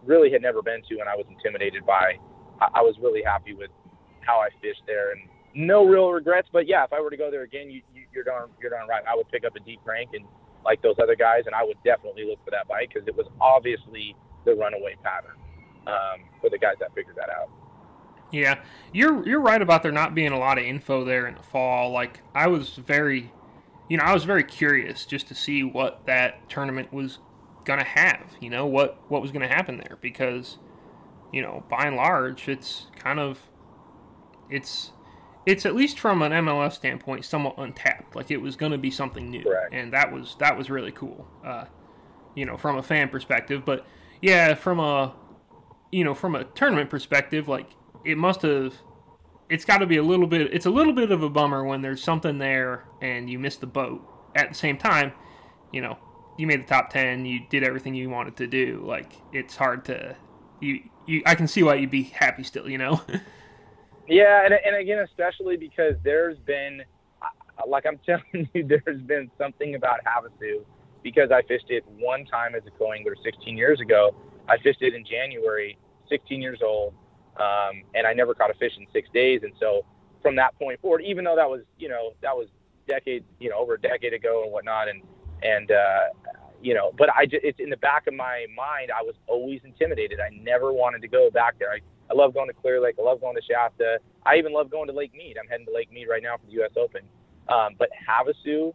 [0.04, 2.20] really had never been to and I was intimidated by.
[2.60, 3.70] I, I was really happy with
[4.20, 5.22] how I fished there and
[5.54, 6.48] no real regrets.
[6.52, 8.86] But yeah, if I were to go there again, you, you, you're darn you're darn
[8.86, 9.02] right.
[9.08, 10.24] I would pick up a deep crank and
[10.64, 13.27] like those other guys, and I would definitely look for that bite because it was
[13.40, 15.37] obviously the runaway pattern
[15.87, 17.51] um, for the guys that figured that out.
[18.33, 18.61] Yeah,
[18.92, 21.90] you're you're right about there not being a lot of info there in the fall.
[21.90, 23.33] Like I was very,
[23.88, 27.18] you know, I was very curious just to see what that tournament was
[27.64, 28.37] gonna have.
[28.40, 30.59] You know what what was gonna happen there because,
[31.33, 33.49] you know, by and large, it's kind of,
[34.49, 34.92] it's,
[35.50, 38.14] it's at least from an MLF standpoint somewhat untapped.
[38.14, 39.72] Like it was gonna be something new, Correct.
[39.74, 41.26] and that was that was really cool.
[41.44, 41.64] Uh,
[42.34, 43.84] you know, from a fan perspective, but
[44.22, 45.14] yeah, from a,
[45.90, 47.68] you know, from a tournament perspective, like
[48.04, 48.74] it must have.
[49.48, 50.54] It's got to be a little bit.
[50.54, 53.66] It's a little bit of a bummer when there's something there and you miss the
[53.66, 54.00] boat.
[54.36, 55.12] At the same time,
[55.72, 55.98] you know,
[56.38, 59.84] you made the top 10 you did everything you wanted to do like it's hard
[59.84, 60.16] to
[60.60, 63.02] you you i can see why you'd be happy still you know
[64.11, 66.83] yeah and, and again especially because there's been
[67.66, 70.64] like i'm telling you there's been something about havasu
[71.03, 74.14] because i fished it one time as a co-angler 16 years ago
[74.49, 76.92] i fished it in january 16 years old
[77.37, 79.85] um, and i never caught a fish in six days and so
[80.20, 82.49] from that point forward even though that was you know that was
[82.88, 85.03] decade you know over a decade ago and whatnot and
[85.42, 86.01] and uh,
[86.62, 88.90] you know, but I just, it's in the back of my mind.
[88.90, 90.20] I was always intimidated.
[90.20, 91.70] I never wanted to go back there.
[91.73, 92.96] I, I love going to Clear Lake.
[92.99, 93.99] I love going to Shasta.
[94.27, 95.37] I even love going to Lake Mead.
[95.40, 96.73] I'm heading to Lake Mead right now for the U.S.
[96.77, 97.03] Open.
[97.49, 98.75] Um, but Havasu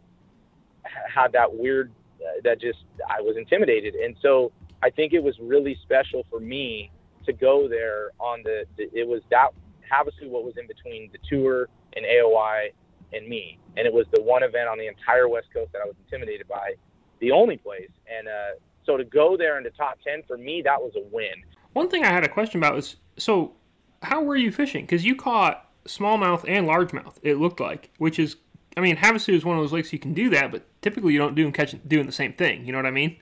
[0.84, 5.34] had that weird, uh, that just I was intimidated, and so I think it was
[5.40, 6.90] really special for me
[7.26, 8.64] to go there on the.
[8.76, 9.48] the it was that
[9.90, 12.70] Havasu what was in between the tour and AOY
[13.12, 13.58] and me.
[13.76, 16.48] And it was the one event on the entire West Coast that I was intimidated
[16.48, 16.74] by,
[17.20, 17.90] the only place.
[18.06, 21.04] And uh, so to go there in the top 10, for me, that was a
[21.12, 21.44] win.
[21.76, 23.52] One thing I had a question about was so
[24.00, 24.86] how were you fishing?
[24.86, 28.36] Because you caught smallmouth and largemouth, it looked like, which is,
[28.78, 31.18] I mean, Havasu is one of those lakes you can do that, but typically you
[31.18, 32.64] don't do them catching, doing the same thing.
[32.64, 33.18] You know what I mean?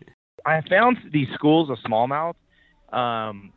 [0.46, 2.36] I found these schools of smallmouth
[2.92, 3.52] um,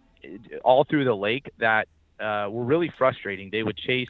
[0.64, 1.88] all through the lake that
[2.20, 3.50] uh, were really frustrating.
[3.52, 4.10] They would chase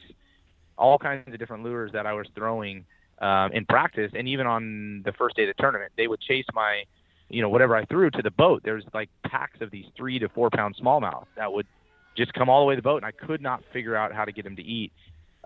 [0.78, 2.86] all kinds of different lures that I was throwing
[3.19, 6.45] um, in practice, and even on the first day of the tournament, they would chase
[6.54, 6.84] my,
[7.30, 8.62] you know, whatever I threw to the boat.
[8.63, 11.68] There's like packs of these three to four pound smallmouth that would
[12.16, 14.26] just come all the way to the boat, and I could not figure out how
[14.26, 14.92] to get them to eat.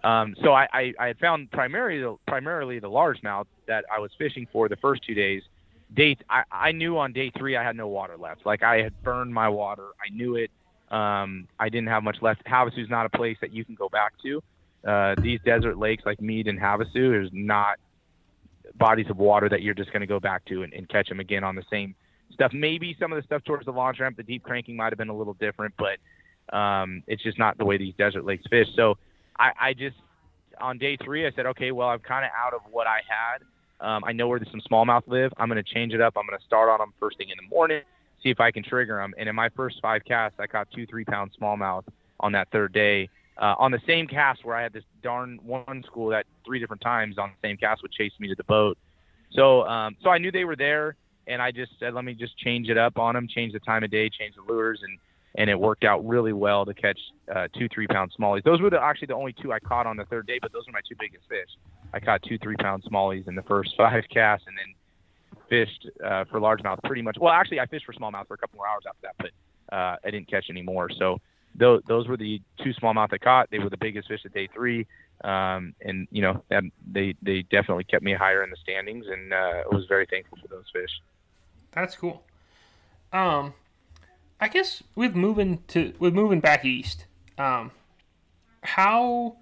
[0.03, 4.47] Um, so I, I, I had found primarily primarily the largemouth that I was fishing
[4.51, 5.43] for the first two days.
[5.93, 8.45] Day I, I knew on day three I had no water left.
[8.45, 9.89] Like I had burned my water.
[10.03, 10.49] I knew it.
[10.89, 12.43] Um, I didn't have much left.
[12.45, 14.41] Havasu is not a place that you can go back to
[14.85, 17.77] uh, these desert lakes like Mead and Havasu, is not
[18.75, 21.19] bodies of water that you're just going to go back to and, and, catch them
[21.19, 21.95] again on the same
[22.33, 22.51] stuff.
[22.53, 25.09] Maybe some of the stuff towards the launch ramp, the deep cranking might have been
[25.09, 28.67] a little different, but um, it's just not the way these desert lakes fish.
[28.75, 28.97] So
[29.37, 29.95] I, I just
[30.59, 33.41] on day three, I said, okay, well, I'm kind of out of what I had.
[33.85, 35.31] Um, I know where some smallmouth live.
[35.37, 36.13] I'm going to change it up.
[36.15, 37.81] I'm going to start on them first thing in the morning,
[38.21, 39.13] see if I can trigger them.
[39.17, 41.83] And in my first five casts, I caught two three pound smallmouth
[42.19, 43.09] on that third day.
[43.41, 46.83] Uh, on the same cast where I had this darn one school that three different
[46.83, 48.77] times on the same cast would chase me to the boat.
[49.31, 52.37] So, um, so I knew they were there, and I just said, let me just
[52.37, 54.97] change it up on them, change the time of day, change the lures, and
[55.35, 56.99] and it worked out really well to catch
[57.33, 58.43] uh, two three pound smallies.
[58.43, 60.67] Those were the, actually the only two I caught on the third day, but those
[60.67, 61.49] were my two biggest fish.
[61.93, 66.25] I caught two three pound smallies in the first five casts, and then fished uh,
[66.25, 67.17] for largemouth pretty much.
[67.19, 69.95] Well, actually, I fished for smallmouth for a couple more hours after that, but uh,
[70.05, 70.89] I didn't catch any more.
[70.91, 71.19] So
[71.55, 73.49] those those were the two smallmouth I caught.
[73.51, 74.87] They were the biggest fish at day three,
[75.23, 76.43] um, and you know
[76.91, 80.37] they they definitely kept me higher in the standings, and uh, I was very thankful
[80.41, 81.01] for those fish.
[81.71, 82.23] That's cool.
[83.13, 83.53] Um,
[84.39, 87.05] I guess with moving to with moving back east,
[87.37, 87.71] um,
[88.63, 89.37] how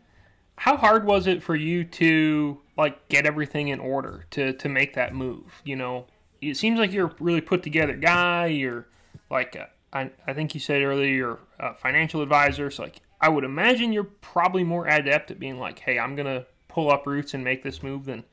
[0.58, 4.96] how hard was it for you to like get everything in order to to make
[4.96, 5.62] that move?
[5.64, 6.08] You know,
[6.42, 8.48] it seems like you're a really put together guy.
[8.48, 8.88] You're
[9.30, 11.38] like a, I, I think you said earlier
[11.76, 12.70] financial advisor.
[12.72, 16.46] So like I would imagine you're probably more adept at being like, hey, I'm gonna
[16.68, 18.24] pull up roots and make this move than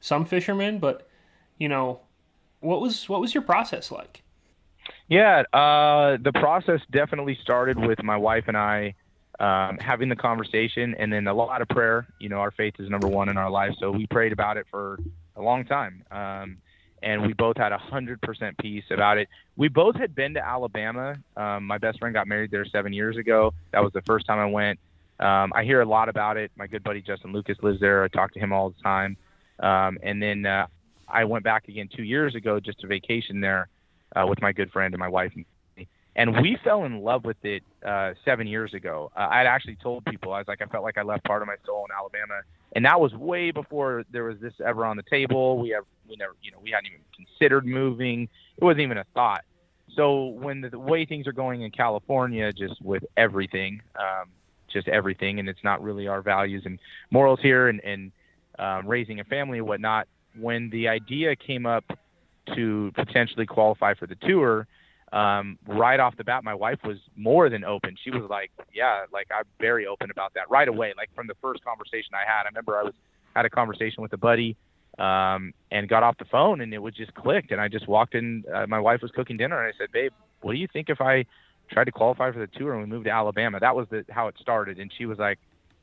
[0.00, 0.78] some fishermen.
[0.78, 1.08] But
[1.58, 2.00] you know,
[2.60, 4.22] what was what was your process like?
[5.08, 8.94] Yeah, uh, the process definitely started with my wife and I
[9.40, 12.06] um, having the conversation, and then a lot of prayer.
[12.18, 14.66] You know, our faith is number one in our life, so we prayed about it
[14.70, 14.98] for
[15.36, 16.58] a long time, um,
[17.04, 19.28] and we both had a hundred percent peace about it.
[19.56, 21.14] We both had been to Alabama.
[21.36, 23.52] Um, my best friend got married there seven years ago.
[23.72, 24.80] That was the first time I went.
[25.20, 26.50] Um, I hear a lot about it.
[26.56, 28.02] My good buddy Justin Lucas lives there.
[28.02, 29.16] I talk to him all the time,
[29.60, 30.66] um, and then uh,
[31.06, 33.68] I went back again two years ago just to vacation there
[34.16, 35.32] uh, with my good friend and my wife.
[35.36, 35.44] And
[36.40, 39.10] we fell in love with it uh, seven years ago.
[39.16, 41.48] Uh, I'd actually told people I was like, I felt like I left part of
[41.48, 42.42] my soul in Alabama,
[42.74, 45.58] and that was way before there was this ever on the table.
[45.58, 48.28] We have, we never, you know, we hadn't even considered moving.
[48.56, 49.44] It wasn't even a thought.
[49.96, 54.30] So when the, the way things are going in California, just with everything, um,
[54.72, 56.78] just everything, and it's not really our values and
[57.10, 58.12] morals here, and, and
[58.58, 60.08] um, raising a family and whatnot.
[60.38, 61.84] When the idea came up
[62.54, 64.66] to potentially qualify for the tour,
[65.12, 67.96] um, right off the bat, my wife was more than open.
[68.02, 71.34] She was like, "Yeah, like I'm very open about that right away." Like from the
[71.40, 72.94] first conversation I had, I remember I was
[73.36, 74.56] had a conversation with a buddy
[74.98, 77.50] um, and got off the phone, and it was just clicked.
[77.52, 78.44] And I just walked in.
[78.52, 81.00] Uh, my wife was cooking dinner, and I said, "Babe, what do you think if
[81.00, 81.26] I
[81.70, 84.28] tried to qualify for the tour and we moved to Alabama?" That was the how
[84.28, 85.38] it started, and she was like,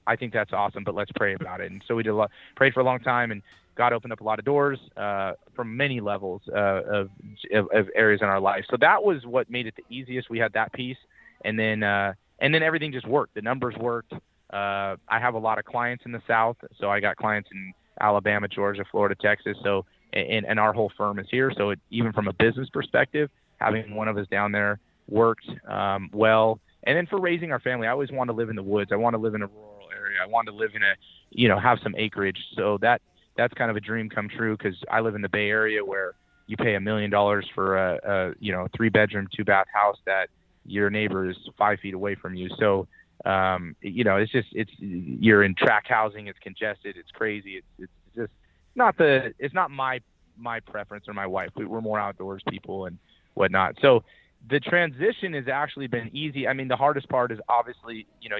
[0.08, 2.32] "I think that's awesome, but let's pray about it." And so we did a lot,
[2.56, 3.42] prayed for a long time, and
[3.76, 7.10] God opened up a lot of doors uh, from many levels uh, of,
[7.54, 8.66] of, of, areas in our life.
[8.70, 10.30] So that was what made it the easiest.
[10.30, 10.98] We had that peace,
[11.46, 13.36] and then uh, and then everything just worked.
[13.36, 14.14] The numbers worked.
[14.14, 17.74] Uh, I have a lot of clients in the South, so I got clients in
[18.02, 19.56] Alabama, Georgia, Florida, Texas.
[19.64, 21.52] So and, and our whole firm is here.
[21.58, 26.10] So it, even from a business perspective, having one of us down there worked um,
[26.14, 26.60] well.
[26.84, 28.92] And then for raising our family, I always want to live in the woods.
[28.92, 29.81] I want to live in a rural.
[30.22, 30.94] I wanted to live in a,
[31.30, 32.38] you know, have some acreage.
[32.56, 33.02] So that
[33.38, 36.14] that's kind of a dream come true because I live in the Bay Area where
[36.48, 39.98] you pay a million dollars for a, a you know three bedroom two bath house
[40.06, 40.28] that
[40.66, 42.50] your neighbor is five feet away from you.
[42.60, 42.88] So
[43.26, 46.28] um, you know it's just it's you're in track housing.
[46.28, 46.98] It's congested.
[46.98, 47.58] It's crazy.
[47.58, 48.32] It's it's just
[48.76, 50.02] not the it's not my
[50.38, 51.50] my preference or my wife.
[51.56, 52.98] We, we're more outdoors people and
[53.34, 53.76] whatnot.
[53.82, 54.04] So
[54.50, 56.48] the transition has actually been easy.
[56.48, 58.38] I mean, the hardest part is obviously, you know,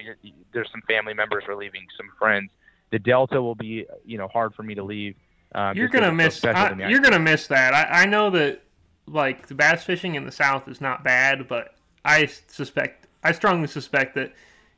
[0.54, 2.52] there's some family members are leaving, some friends,
[2.92, 5.16] the Delta will be you know hard for me to leave.
[5.56, 6.44] Um, you're gonna miss.
[6.46, 7.74] I, you're gonna miss that.
[7.74, 8.62] I, I know that
[9.08, 13.68] like the bass fishing in the South is not bad, but I suspect I strongly
[13.68, 14.34] suspect that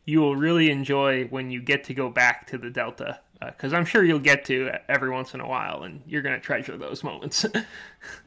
[0.05, 3.77] you will really enjoy when you get to go back to the Delta because uh,
[3.77, 7.03] I'm sure you'll get to every once in a while, and you're gonna treasure those
[7.03, 7.45] moments.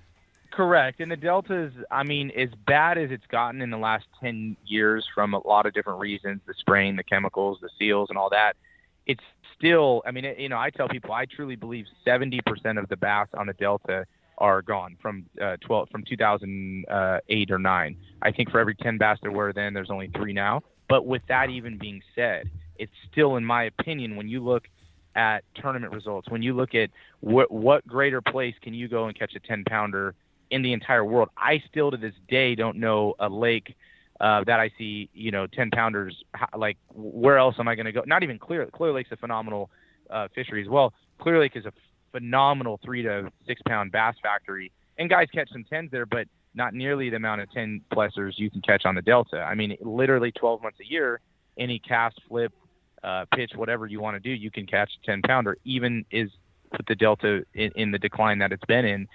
[0.56, 1.00] Correct.
[1.00, 4.56] And the Delta is, I mean, as bad as it's gotten in the last 10
[4.64, 8.30] years from a lot of different reasons the spraying, the chemicals, the seals, and all
[8.30, 8.54] that,
[9.04, 9.22] it's
[9.54, 12.40] still, I mean, you know, I tell people I truly believe 70%
[12.78, 14.06] of the bass on the Delta
[14.38, 17.96] are gone from uh, 12 from 2008 or 9.
[18.22, 20.62] I think for every 10 bass there were then, there's only three now.
[20.88, 24.68] But with that even being said, it's still, in my opinion, when you look
[25.14, 26.88] at tournament results, when you look at
[27.20, 30.14] what greater place can you go and catch a 10 pounder
[30.50, 33.74] in the entire world, I still to this day don't know a lake
[34.20, 36.16] uh, that I see, you know, 10 pounders,
[36.56, 38.02] like where else am I going to go?
[38.06, 39.70] Not even Clear, Clear Lake's a phenomenal
[40.08, 40.94] uh, fishery as well.
[41.18, 41.72] Clear Lake is a
[42.12, 46.74] phenomenal three to six pound bass factory and guys catch some tens there, but not
[46.74, 49.40] nearly the amount of 10 plessers you can catch on the Delta.
[49.42, 51.20] I mean, literally 12 months a year,
[51.58, 52.52] any cast, flip,
[53.04, 56.30] uh, pitch, whatever you want to do, you can catch a 10 pounder, even is
[56.72, 59.06] with the Delta in, in the decline that it's been in.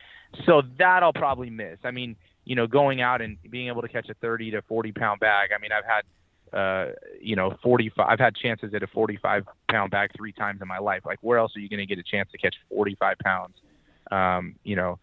[0.46, 1.78] So that I'll probably miss.
[1.84, 2.16] I mean,
[2.46, 5.50] you know, going out and being able to catch a 30 to 40 pound bag.
[5.56, 9.92] I mean, I've had, uh, you know, 45, I've had chances at a 45 pound
[9.92, 11.02] bag three times in my life.
[11.06, 13.56] Like, where else are you going to get a chance to catch 45 pounds?
[14.12, 15.00] Um, you know,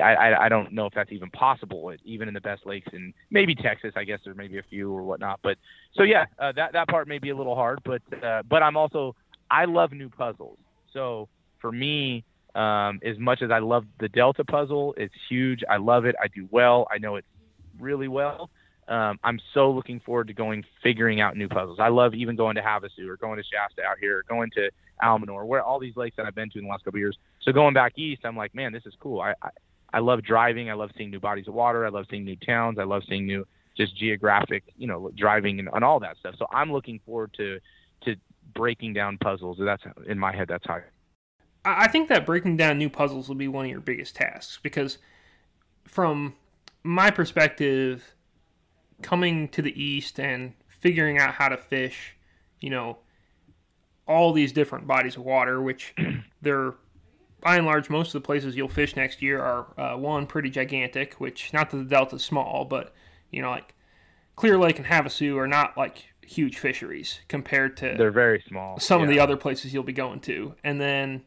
[0.00, 3.12] I, I, I don't know if that's even possible, even in the best lakes and
[3.30, 3.92] maybe Texas.
[3.96, 5.40] I guess there may be a few or whatnot.
[5.42, 5.58] But
[5.94, 8.76] so yeah, uh, that that part may be a little hard, but uh, but I'm
[8.76, 9.16] also
[9.50, 10.58] I love new puzzles.
[10.92, 11.28] So
[11.60, 15.62] for me, um, as much as I love the Delta puzzle, it's huge.
[15.68, 16.16] I love it.
[16.22, 16.86] I do well.
[16.90, 17.24] I know it
[17.78, 18.50] really well.
[18.88, 21.78] Um, I'm so looking forward to going figuring out new puzzles.
[21.78, 24.70] I love even going to Havasu or going to Shasta out here, or going to
[25.02, 27.18] Almanor, where all these lakes that I've been to in the last couple years.
[27.42, 29.20] So going back east, I'm like, man, this is cool.
[29.20, 29.50] I, I
[29.92, 30.70] I love driving.
[30.70, 31.86] I love seeing new bodies of water.
[31.86, 32.78] I love seeing new towns.
[32.78, 36.34] I love seeing new just geographic, you know, driving and, and all that stuff.
[36.38, 37.58] So I'm looking forward to
[38.04, 38.16] to
[38.54, 39.58] breaking down puzzles.
[39.60, 40.48] That's in my head.
[40.48, 40.80] That's how.
[41.76, 44.98] I think that breaking down new puzzles will be one of your biggest tasks because,
[45.84, 46.34] from
[46.82, 48.14] my perspective,
[49.02, 52.16] coming to the east and figuring out how to fish,
[52.60, 52.98] you know,
[54.06, 55.94] all these different bodies of water, which
[56.42, 56.74] they're
[57.40, 60.50] by and large most of the places you'll fish next year are uh, one pretty
[60.50, 62.92] gigantic, which not that the delta's small, but
[63.30, 63.74] you know like
[64.36, 68.78] Clear Lake and Havasu are not like huge fisheries compared to they're very small.
[68.80, 69.04] Some yeah.
[69.04, 71.22] of the other places you'll be going to, and then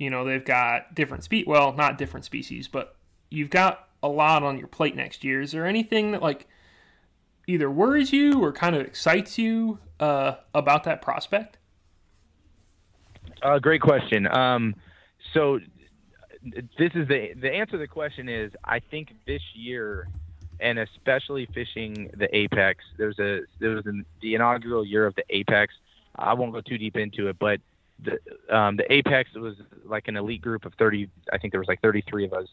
[0.00, 1.46] you know they've got different speed.
[1.46, 2.96] Well, not different species, but
[3.28, 5.42] you've got a lot on your plate next year.
[5.42, 6.48] Is there anything that like
[7.46, 11.58] either worries you or kind of excites you uh, about that prospect?
[13.42, 14.26] Uh, great question.
[14.26, 14.74] Um,
[15.34, 15.60] so
[16.42, 20.08] this is the the answer to the question is I think this year
[20.60, 25.24] and especially fishing the apex there's a there was an, the inaugural year of the
[25.28, 25.74] apex
[26.16, 27.60] I won't go too deep into it but
[28.04, 31.68] the um, the apex was like an elite group of 30 I think there was
[31.68, 32.46] like 33 of us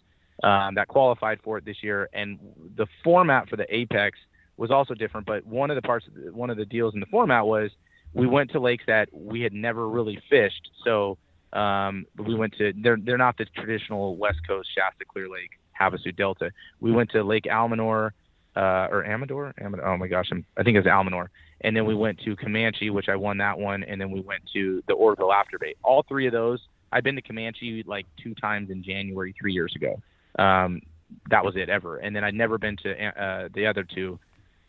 [0.44, 2.40] um, that qualified for it this year and
[2.76, 4.18] the format for the apex
[4.58, 7.46] was also different but one of the parts one of the deals in the format
[7.46, 7.72] was
[8.14, 11.18] we went to lakes that we had never really fished so
[11.54, 16.16] um, we went to they're they're not the traditional West Coast Shasta Clear Lake Havasu
[16.16, 16.52] Delta.
[16.80, 18.12] We went to Lake Almanor
[18.58, 19.54] uh, or Amador.
[19.62, 19.86] Amador.
[19.86, 21.28] Oh my gosh, I'm, I think it was Almanor.
[21.62, 24.42] And then we went to Comanche, which I won that one, and then we went
[24.54, 25.76] to the Oroville Afterbay.
[25.84, 26.60] All three of those,
[26.92, 30.02] I've been to Comanche like two times in January three years ago.
[30.40, 30.82] Um,
[31.30, 31.98] that was it ever.
[31.98, 34.20] And then I'd never been to uh, the other two.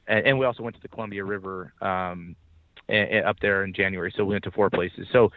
[0.06, 2.36] And, and we also went to the Columbia River um,
[3.26, 4.12] up there in January.
[4.16, 5.06] So we went to four places.
[5.12, 5.32] So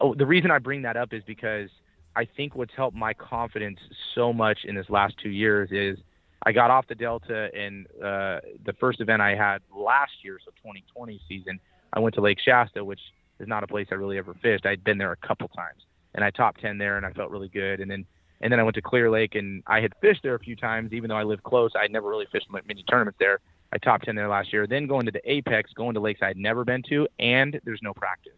[0.00, 1.70] oh, the reason I bring that up is because
[2.14, 3.78] I think what's helped my confidence
[4.14, 5.98] so much in this last two years is
[6.44, 10.50] I got off the Delta in uh, the first event I had last year, so
[10.62, 11.60] 2020 season,
[11.92, 13.00] I went to Lake Shasta, which
[13.38, 14.64] is not a place I really ever fished.
[14.66, 15.82] I'd been there a couple times
[16.14, 17.80] and I top 10 there and I felt really good.
[17.80, 18.04] And then,
[18.40, 20.92] and then I went to Clear Lake and I had fished there a few times,
[20.92, 21.72] even though I lived close.
[21.78, 23.40] I'd never really fished many tournaments there.
[23.72, 24.66] I top 10 there last year.
[24.66, 27.94] Then going to the Apex, going to lakes I'd never been to, and there's no
[27.94, 28.32] practice.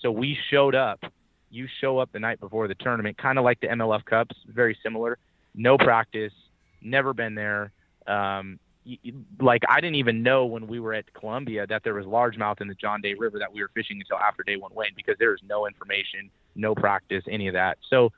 [0.00, 1.00] So we showed up.
[1.50, 4.78] You show up the night before the tournament, kind of like the MLF Cups, very
[4.82, 5.18] similar.
[5.54, 6.32] No practice,
[6.80, 7.72] never been there.
[8.06, 8.58] Um,
[9.40, 12.68] like I didn't even know when we were at Columbia that there was largemouth in
[12.68, 15.30] the John Day River that we were fishing until after day one went because there
[15.30, 17.78] was no information, no practice, any of that.
[17.90, 18.12] So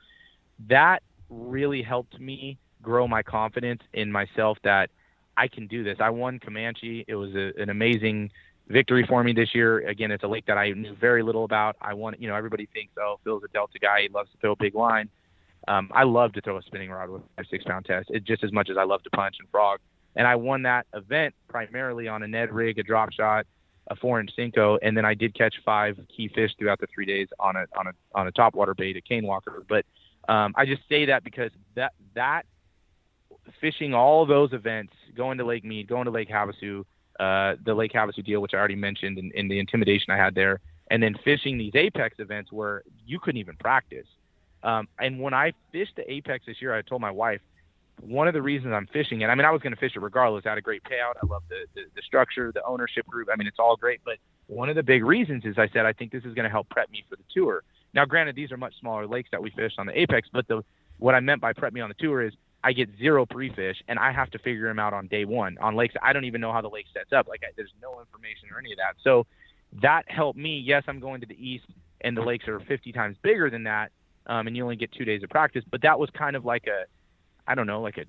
[0.69, 4.89] that really helped me grow my confidence in myself that
[5.37, 5.97] I can do this.
[5.99, 7.05] I won Comanche.
[7.07, 8.31] It was a, an amazing
[8.67, 9.79] victory for me this year.
[9.87, 11.75] Again, it's a lake that I knew very little about.
[11.81, 14.03] I want, you know, everybody thinks, oh, Phil's a Delta guy.
[14.03, 15.09] He loves to throw a big line.
[15.67, 18.43] Um, I love to throw a spinning rod with a six pound test, it, just
[18.43, 19.79] as much as I love to punch and frog.
[20.15, 23.45] And I won that event primarily on a Ned rig, a drop shot,
[23.87, 27.05] a four inch Senko, and then I did catch five key fish throughout the three
[27.05, 29.63] days on a on a on a top water bait, a cane walker.
[29.67, 29.85] But
[30.27, 32.45] um, I just say that because that that
[33.59, 36.83] fishing all those events, going to Lake Mead, going to Lake Havasu,
[37.19, 40.35] uh, the Lake Havasu deal, which I already mentioned, and, and the intimidation I had
[40.35, 40.59] there,
[40.89, 44.07] and then fishing these Apex events where you couldn't even practice.
[44.63, 47.41] Um, and when I fished the Apex this year, I told my wife
[48.01, 49.27] one of the reasons I'm fishing it.
[49.27, 50.45] I mean, I was going to fish it regardless.
[50.45, 51.13] I had a great payout.
[51.21, 53.29] I love the, the the structure, the ownership group.
[53.31, 54.01] I mean, it's all great.
[54.03, 56.49] But one of the big reasons is I said I think this is going to
[56.49, 57.63] help prep me for the tour.
[57.93, 60.63] Now, granted, these are much smaller lakes that we fish on the Apex, but the
[60.97, 62.33] what I meant by prep me on the tour is
[62.63, 65.75] I get zero pre-fish, and I have to figure them out on day one on
[65.75, 65.95] lakes.
[66.01, 67.27] I don't even know how the lake sets up.
[67.27, 68.95] Like I, there's no information or any of that.
[69.03, 69.25] So
[69.81, 70.59] that helped me.
[70.59, 71.65] Yes, I'm going to the east,
[72.01, 73.91] and the lakes are 50 times bigger than that,
[74.27, 75.63] um, and you only get two days of practice.
[75.69, 76.85] But that was kind of like a,
[77.47, 78.05] I don't know, like a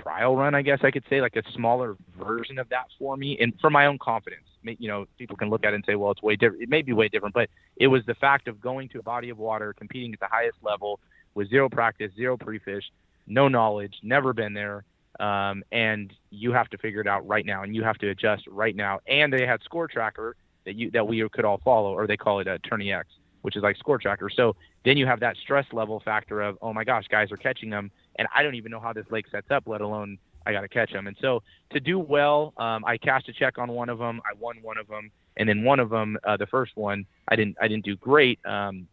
[0.00, 3.38] trial run, I guess I could say, like a smaller version of that for me,
[3.40, 4.42] and for my own confidence.
[4.62, 6.62] You know, people can look at it and say, well, it's way different.
[6.62, 9.30] It may be way different, but it was the fact of going to a body
[9.30, 10.98] of water, competing at the highest level
[11.34, 12.82] with zero practice, zero pre-fish,
[13.28, 14.84] no knowledge, never been there,
[15.20, 18.44] um, and you have to figure it out right now, and you have to adjust
[18.48, 18.98] right now.
[19.06, 22.40] And they had Score Tracker that you that we could all follow, or they call
[22.40, 23.06] it a Tourney X,
[23.46, 24.28] which is like Score Tracker.
[24.28, 27.70] So then you have that stress level factor of, oh my gosh, guys are catching
[27.70, 30.62] them and I don't even know how this lake sets up, let alone I got
[30.62, 31.06] to catch them.
[31.06, 34.20] And so to do well, um, I cashed a check on one of them.
[34.28, 37.36] I won one of them, and then one of them, uh, the first one, I
[37.36, 38.88] didn't I didn't do great, um,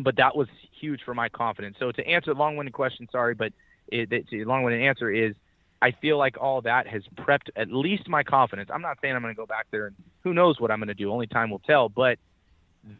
[0.00, 0.48] but that was
[0.80, 1.76] huge for my confidence.
[1.78, 3.52] So to answer the long-winded question, sorry, but
[3.88, 5.34] the long-winded answer is.
[5.80, 8.70] I feel like all that has prepped at least my confidence.
[8.72, 10.86] I'm not saying I'm going to go back there and who knows what I'm going
[10.86, 11.10] to do.
[11.10, 11.88] Only time will tell.
[11.88, 12.20] But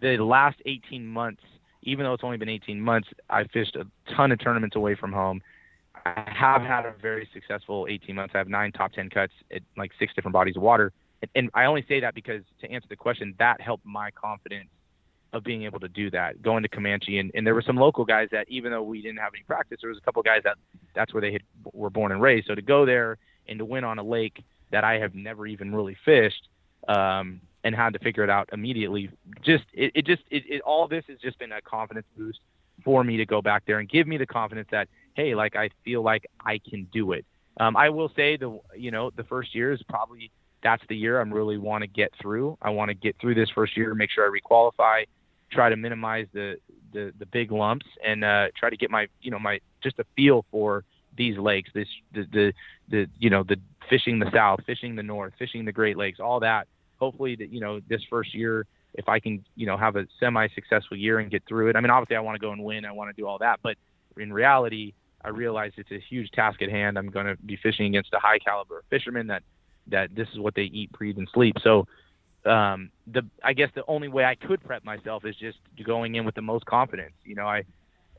[0.01, 1.43] the last 18 months,
[1.83, 5.13] even though it's only been 18 months, I fished a ton of tournaments away from
[5.13, 5.43] home.
[6.05, 8.35] I have had a very successful 18 months.
[8.35, 10.93] I have nine top 10 cuts at like six different bodies of water.
[11.23, 14.69] And, and I only say that because to answer the question, that helped my confidence
[15.33, 17.19] of being able to do that, going to Comanche.
[17.19, 19.79] And, and there were some local guys that, even though we didn't have any practice,
[19.81, 20.57] there was a couple guys that
[20.95, 22.47] that's where they had, were born and raised.
[22.47, 23.17] So to go there
[23.49, 26.49] and to win on a lake that I have never even really fished,
[26.89, 29.11] um, and had to figure it out immediately.
[29.43, 32.41] Just it, it just it, it all this has just been a confidence boost
[32.85, 35.71] for me to go back there and give me the confidence that hey, like I
[35.85, 37.25] feel like I can do it.
[37.59, 40.31] Um, I will say the you know the first year is probably
[40.63, 42.57] that's the year I'm really want to get through.
[42.63, 45.07] I want to get through this first year, make sure I requalify,
[45.51, 46.57] try to minimize the
[46.93, 50.05] the, the big lumps, and uh, try to get my you know my just a
[50.17, 50.85] feel for
[51.17, 52.53] these lakes, this the, the
[52.89, 53.57] the you know the
[53.91, 56.67] fishing the south, fishing the north, fishing the Great Lakes, all that.
[57.03, 60.47] Hopefully, that you know this first year, if I can you know have a semi
[60.55, 61.75] successful year and get through it.
[61.75, 63.59] I mean, obviously, I want to go and win, I want to do all that,
[63.61, 63.77] but
[64.17, 64.95] in reality,
[65.25, 66.97] I realize it's a huge task at hand.
[66.97, 69.43] I'm going to be fishing against a high caliber fisherman that
[69.89, 71.57] that this is what they eat, breathe, and sleep.
[71.65, 71.89] So
[72.45, 76.25] um, the I guess the only way I could prep myself is just going in
[76.25, 77.15] with the most confidence.
[77.25, 77.65] You know, I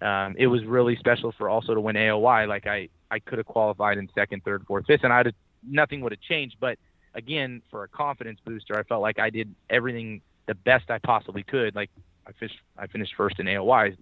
[0.01, 2.47] um, it was really special for also to win AOY.
[2.47, 5.33] Like I I could have qualified in second, third, fourth, fifth, and I'd
[5.65, 6.57] nothing would have changed.
[6.59, 6.77] But
[7.13, 11.43] again, for a confidence booster, I felt like I did everything the best I possibly
[11.43, 11.75] could.
[11.75, 11.89] Like
[12.27, 13.97] I fished, I finished first in AOY,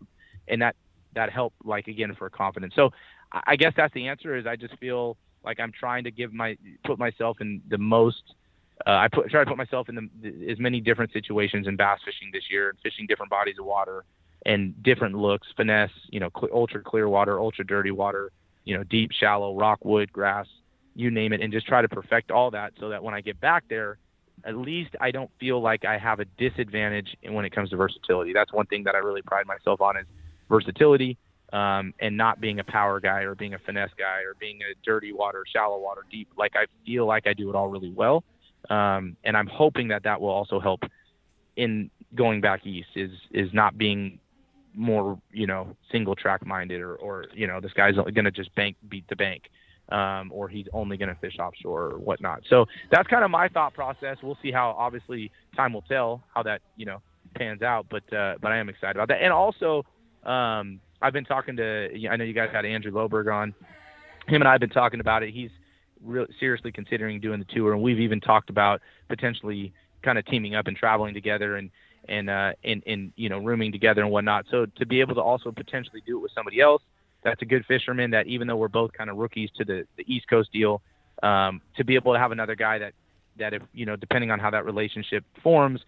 [0.48, 0.76] and that
[1.14, 2.74] that help like again for confidence.
[2.76, 2.92] So
[3.32, 4.36] I guess that's the answer.
[4.36, 8.24] Is I just feel like I'm trying to give my put myself in the most.
[8.86, 12.00] Uh, I put, try to put myself in the, as many different situations in bass
[12.04, 14.06] fishing this year and fishing different bodies of water
[14.44, 18.32] and different looks, finesse, you know, cl- ultra clear water, ultra dirty water,
[18.64, 20.48] you know, deep, shallow, rock, wood, grass,
[20.96, 23.40] you name it, and just try to perfect all that so that when I get
[23.40, 23.98] back there,
[24.44, 28.34] at least I don't feel like I have a disadvantage when it comes to versatility.
[28.34, 30.06] That's one thing that I really pride myself on is
[30.50, 31.18] versatility
[31.54, 34.74] um, and not being a power guy or being a finesse guy or being a
[34.86, 36.30] dirty water, shallow water, deep.
[36.38, 38.24] Like I feel like I do it all really well,
[38.70, 40.84] um, and I'm hoping that that will also help
[41.56, 42.90] in going back east.
[42.96, 44.20] Is is not being
[44.74, 48.54] more you know single track minded or or you know this guy's going to just
[48.56, 49.44] bank beat the bank.
[49.92, 52.44] Um, or he's only going to fish offshore or whatnot.
[52.50, 54.16] So that's kind of my thought process.
[54.24, 57.02] We'll see how obviously time will tell how that you know
[57.36, 57.88] pans out.
[57.90, 59.22] But uh, but I am excited about that.
[59.22, 59.84] And also
[60.24, 63.54] um, I've been talking to, I know you guys had Andrew Loberg on.
[64.28, 65.34] Him and I have been talking about it.
[65.34, 65.50] He's
[66.04, 69.74] real seriously considering doing the tour, and we've even talked about potentially
[70.04, 71.72] kind of teaming up and traveling together and
[72.08, 74.46] and uh, and and you know rooming together and whatnot.
[74.52, 76.84] So to be able to also potentially do it with somebody else,
[77.24, 78.12] that's a good fisherman.
[78.12, 80.82] That even though we're both kind of rookies to the the East Coast deal,
[81.24, 82.94] um, to be able to have another guy that
[83.38, 85.82] that if you know depending on how that relationship forms,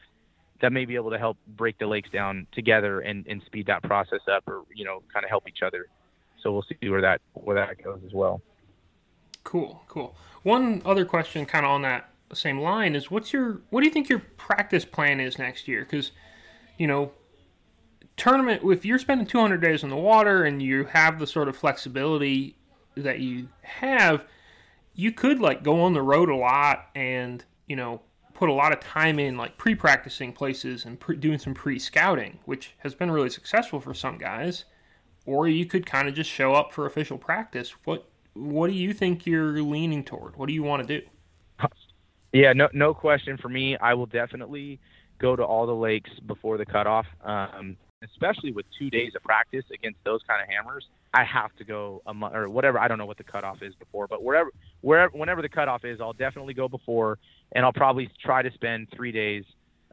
[0.61, 3.83] that may be able to help break the lakes down together and, and speed that
[3.83, 5.87] process up or you know kind of help each other.
[6.41, 8.41] So we'll see where that where that goes as well.
[9.43, 10.15] Cool cool.
[10.43, 13.93] One other question kind of on that same line is what's your what do you
[13.93, 15.81] think your practice plan is next year?
[15.81, 16.11] Because
[16.77, 17.11] you know
[18.15, 21.57] tournament if you're spending 200 days in the water and you have the sort of
[21.57, 22.55] flexibility
[22.95, 24.23] that you have
[24.93, 27.99] you could like go on the road a lot and you know
[28.33, 32.73] put a lot of time in like pre-practicing places and pre- doing some pre-scouting, which
[32.79, 34.65] has been really successful for some guys.
[35.25, 37.73] Or you could kind of just show up for official practice.
[37.85, 40.35] What what do you think you're leaning toward?
[40.35, 41.05] What do you want to do?
[42.33, 43.77] Yeah, no no question for me.
[43.77, 44.81] I will definitely
[45.19, 47.05] go to all the lakes before the cutoff.
[47.23, 51.63] Um, especially with two days of practice against those kind of hammers, I have to
[51.63, 52.79] go a month or whatever.
[52.79, 54.49] I don't know what the cutoff is before, but wherever,
[54.81, 57.19] wherever, whenever the cutoff is, I'll definitely go before,
[57.51, 59.43] and I'll probably try to spend three days.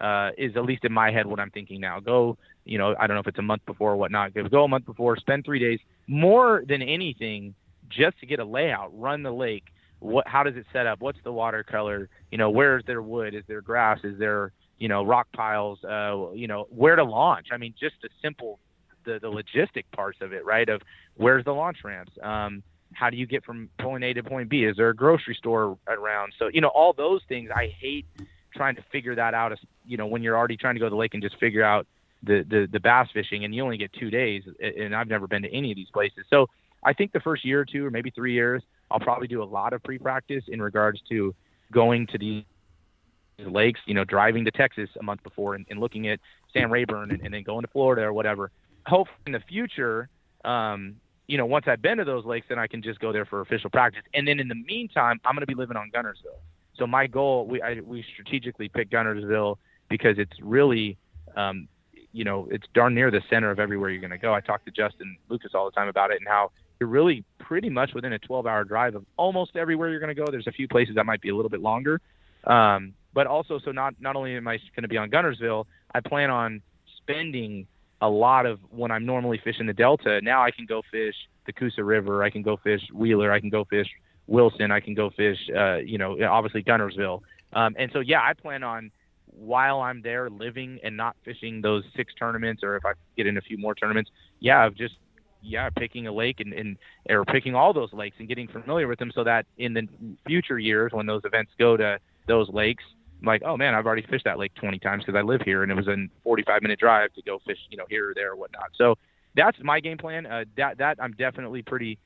[0.00, 2.00] Uh, is at least in my head what I'm thinking now.
[2.00, 4.32] Go, you know, I don't know if it's a month before or whatnot.
[4.50, 5.78] Go a month before, spend three days.
[6.06, 7.54] More than anything,
[7.90, 9.64] just to get a layout, run the lake.
[9.98, 11.02] What, how does it set up?
[11.02, 12.08] What's the watercolor?
[12.30, 13.34] You know, where is there wood?
[13.34, 13.98] Is there grass?
[14.02, 15.78] Is there, you know, rock piles?
[15.84, 17.48] Uh, you know, where to launch?
[17.52, 18.58] I mean, just the simple,
[19.04, 20.68] the the logistic parts of it, right?
[20.68, 20.82] Of
[21.16, 22.12] where's the launch ramps?
[22.20, 24.64] Um, how do you get from point A to point B?
[24.64, 26.32] Is there a grocery store around?
[26.38, 27.50] So, you know, all those things.
[27.54, 28.06] I hate
[28.56, 29.56] trying to figure that out.
[29.86, 31.86] You know, when you're already trying to go to the lake and just figure out
[32.22, 35.42] the, the the bass fishing, and you only get two days, and I've never been
[35.42, 36.24] to any of these places.
[36.28, 36.48] So
[36.82, 39.44] I think the first year or two, or maybe three years, I'll probably do a
[39.44, 41.34] lot of pre-practice in regards to
[41.70, 42.44] going to these
[43.48, 43.80] lakes.
[43.86, 46.20] You know, driving to Texas a month before and, and looking at
[46.52, 48.50] Sam Rayburn, and, and, then going to Florida or whatever.
[48.86, 50.08] Hopefully, in the future,
[50.44, 53.24] um, you know, once I've been to those lakes, then I can just go there
[53.24, 54.02] for official practice.
[54.14, 56.40] And then in the meantime, I'm going to be living on Guntersville.
[56.76, 59.56] So my goal, we I, we strategically picked Guntersville
[59.88, 60.96] because it's really
[61.36, 61.68] um,
[62.12, 64.34] you know, it's darn near the center of everywhere you're going to go.
[64.34, 67.70] I talk to Justin Lucas all the time about it and how you're really pretty
[67.70, 70.26] much within a 12 hour drive of almost everywhere you're going to go.
[70.30, 72.00] There's a few places that might be a little bit longer.
[72.44, 76.00] Um, but also, so not, not only am I going to be on Guntersville, I
[76.00, 76.62] plan on
[76.98, 77.66] spending
[78.00, 80.20] a lot of when I'm normally fishing the Delta.
[80.22, 81.14] Now I can go fish
[81.46, 82.22] the Coosa River.
[82.22, 83.32] I can go fish Wheeler.
[83.32, 83.88] I can go fish
[84.26, 84.70] Wilson.
[84.70, 87.20] I can go fish, uh, you know, obviously Guntersville.
[87.52, 88.90] Um, and so, yeah, I plan on
[89.26, 93.36] while I'm there living and not fishing those six tournaments, or if I get in
[93.36, 94.94] a few more tournaments, yeah, I've just
[95.42, 96.76] yeah picking a lake and, and
[97.08, 99.88] or picking all those lakes and getting familiar with them, so that in the
[100.26, 102.84] future years when those events go to those lakes,
[103.20, 105.62] I'm like, oh man, I've already fished that lake 20 times because I live here,
[105.62, 108.32] and it was a 45 minute drive to go fish, you know, here or there
[108.32, 108.70] or whatnot.
[108.76, 108.96] So
[109.36, 110.26] that's my game plan.
[110.26, 111.98] Uh, that that I'm definitely pretty.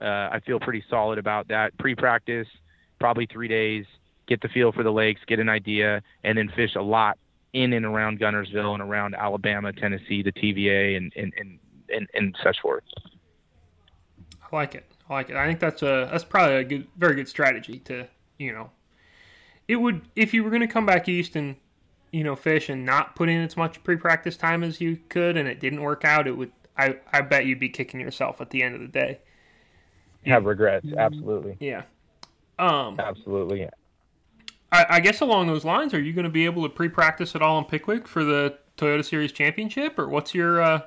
[0.00, 1.78] Uh, I feel pretty solid about that.
[1.78, 2.48] Pre-practice,
[2.98, 3.86] probably three days
[4.26, 7.18] get the feel for the lakes, get an idea, and then fish a lot
[7.52, 11.58] in and around Guntersville and around Alabama, Tennessee, the TVA, and and and
[11.88, 12.84] and, and such forth.
[14.42, 14.84] I like it.
[15.08, 15.36] I like it.
[15.36, 18.08] I think that's a that's probably a good, very good strategy to
[18.38, 18.70] you know.
[19.68, 21.56] It would if you were going to come back east and
[22.12, 25.48] you know fish and not put in as much pre-practice time as you could, and
[25.48, 26.26] it didn't work out.
[26.26, 26.52] It would.
[26.76, 29.18] I I bet you'd be kicking yourself at the end of the day.
[30.26, 31.56] Have regrets, absolutely.
[31.60, 31.82] Yeah.
[32.58, 33.60] Um, absolutely.
[33.60, 33.70] Yeah.
[34.72, 37.42] I, I guess along those lines, are you going to be able to pre-practice at
[37.42, 40.80] all in Pickwick for the Toyota Series Championship, or what's your uh,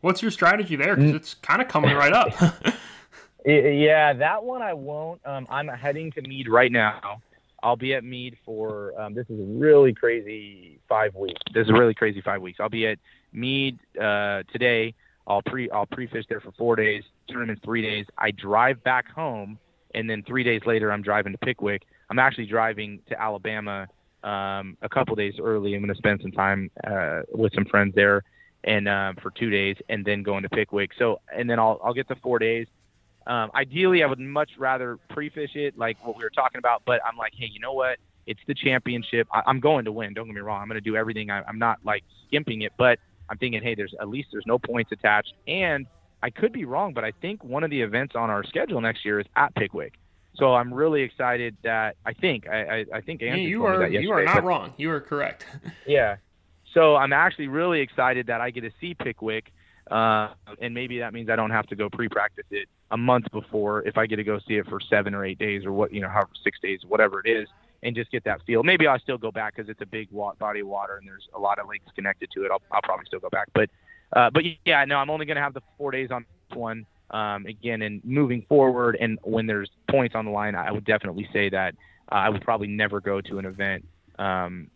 [0.00, 0.96] what's your strategy there?
[0.96, 2.32] Because it's kind of coming right up.
[3.46, 5.20] yeah, that one I won't.
[5.24, 7.22] Um, I'm heading to Mead right now.
[7.64, 11.40] I'll be at Mead for um, this is a really crazy five weeks.
[11.54, 12.58] This is really crazy five weeks.
[12.60, 12.98] I'll be at
[13.32, 14.94] Mead uh, today.
[15.26, 17.02] I'll pre I'll pre fish there for four days.
[17.26, 18.04] Tournament three days.
[18.18, 19.58] I drive back home,
[19.94, 21.84] and then three days later I'm driving to Pickwick.
[22.10, 23.88] I'm actually driving to Alabama
[24.22, 25.74] um, a couple days early.
[25.74, 28.24] I'm going to spend some time uh, with some friends there
[28.64, 30.90] and um, for two days, and then going to Pickwick.
[30.98, 32.66] So, and then I'll I'll get to four days.
[33.26, 36.82] Um, ideally, I would much rather pre-fish it, like what we were talking about.
[36.84, 37.98] But I'm like, hey, you know what?
[38.26, 39.28] It's the championship.
[39.32, 40.14] I, am going to win.
[40.14, 40.60] Don't get me wrong.
[40.62, 41.30] I'm going to do everything.
[41.30, 42.98] I, I'm not like skimping it, but
[43.28, 45.86] I'm thinking, hey, there's at least there's no points attached, and
[46.22, 49.04] I could be wrong, but I think one of the events on our schedule next
[49.04, 49.94] year is at Pickwick.
[50.36, 53.78] So I'm really excited that I think I, I, I think Andrew you told are
[53.78, 54.74] me that you are not but, wrong.
[54.76, 55.46] You are correct.
[55.86, 56.16] yeah.
[56.72, 59.52] So I'm actually really excited that I get to see Pickwick,
[59.90, 60.30] uh,
[60.60, 63.98] and maybe that means I don't have to go pre-practice it a month before if
[63.98, 66.08] I get to go see it for seven or eight days or what you know,
[66.08, 67.48] however six days, whatever it is,
[67.82, 68.62] and just get that feel.
[68.62, 70.08] Maybe I'll still go back because it's a big
[70.38, 72.50] body of water and there's a lot of lakes connected to it.
[72.50, 73.68] I'll, I'll probably still go back, but
[74.14, 77.46] uh, but yeah, no, I'm only going to have the four days on one um,
[77.46, 81.48] again, and moving forward, and when there's points on the line, I would definitely say
[81.50, 81.74] that
[82.10, 83.86] uh, I would probably never go to an event.
[84.18, 84.70] Um,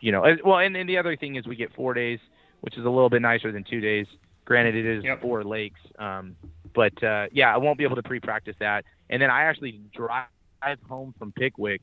[0.00, 2.18] you know, well, and, and the other thing is we get four days,
[2.62, 4.06] which is a little bit nicer than two days.
[4.50, 5.22] Granted, it is yep.
[5.22, 6.34] four lakes, um,
[6.74, 8.84] but uh, yeah, I won't be able to pre-practice that.
[9.08, 10.26] And then I actually drive
[10.88, 11.82] home from Pickwick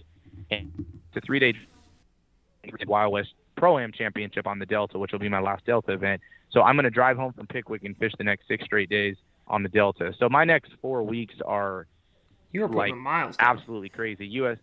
[0.52, 1.54] and to three day
[2.86, 6.20] Wild West Pro Am Championship on the Delta, which will be my last Delta event.
[6.50, 9.16] So I'm going to drive home from Pickwick and fish the next six straight days
[9.48, 10.14] on the Delta.
[10.20, 11.88] So my next four weeks are
[12.52, 14.28] you're like miles absolutely crazy.
[14.28, 14.58] U.S.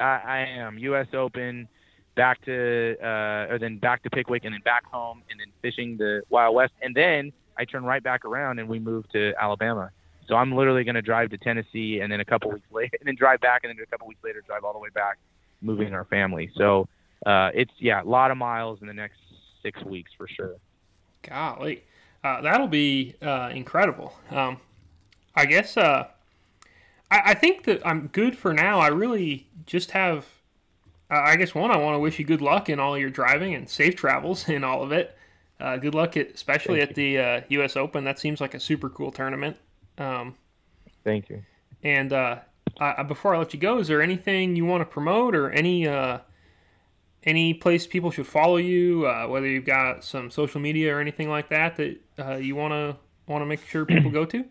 [0.00, 1.08] I, I am U.S.
[1.12, 1.68] Open,
[2.14, 5.96] back to uh, or then back to Pickwick and then back home and then fishing
[5.96, 9.90] the Wild West and then I turn right back around and we move to Alabama.
[10.28, 13.06] So I'm literally going to drive to Tennessee and then a couple weeks later and
[13.06, 15.18] then drive back and then a couple weeks later drive all the way back,
[15.60, 16.50] moving our family.
[16.56, 16.88] So
[17.26, 19.18] uh, it's yeah, a lot of miles in the next
[19.62, 20.56] six weeks for sure.
[21.22, 21.84] Golly
[22.24, 24.14] uh, that'll be uh, incredible.
[24.30, 24.58] Um,
[25.34, 26.08] I guess uh,
[27.10, 28.78] I, I, think that I'm good for now.
[28.78, 30.26] I really just have.
[31.14, 33.68] I guess one, I want to wish you good luck in all your driving and
[33.68, 35.16] safe travels in all of it.
[35.60, 37.16] Uh, good luck, at, especially Thank at you.
[37.16, 37.76] the U.S.
[37.76, 38.04] Uh, Open.
[38.04, 39.56] That seems like a super cool tournament.
[39.98, 40.34] Um,
[41.04, 41.42] Thank you.
[41.82, 42.38] And uh,
[42.78, 45.86] I, before I let you go, is there anything you want to promote or any
[45.86, 46.18] uh,
[47.24, 49.06] any place people should follow you?
[49.06, 52.72] Uh, whether you've got some social media or anything like that that uh, you want
[52.72, 52.96] to
[53.26, 54.44] want to make sure people go to?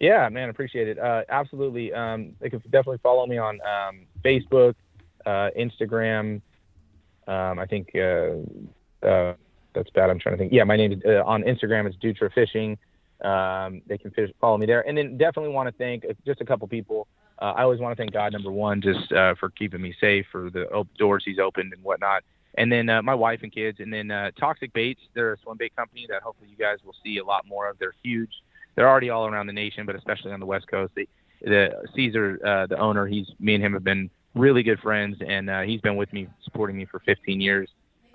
[0.00, 0.98] Yeah, man, appreciate it.
[0.98, 1.92] Uh, absolutely.
[1.92, 4.74] Um, they can definitely follow me on um, Facebook,
[5.26, 6.40] uh, Instagram.
[7.26, 10.10] Um, I think that's bad.
[10.10, 10.52] I'm trying to think.
[10.52, 12.78] Yeah, my name is on Instagram is Dutra Fishing.
[13.22, 14.86] Um, they can fish, follow me there.
[14.86, 17.08] And then definitely want to thank just a couple people.
[17.40, 20.26] Uh, I always want to thank God, number one, just uh, for keeping me safe,
[20.30, 22.22] for the doors He's opened and whatnot.
[22.56, 23.80] And then uh, my wife and kids.
[23.80, 26.94] And then uh, Toxic Baits, they're a swim bait company that hopefully you guys will
[27.02, 27.78] see a lot more of.
[27.78, 28.30] They're huge.
[28.76, 30.92] They're already all around the nation, but especially on the West Coast.
[31.40, 35.48] The Caesar, uh, the owner, he's me and him have been really good friends, and
[35.48, 37.68] uh, he's been with me, supporting me for 15 years.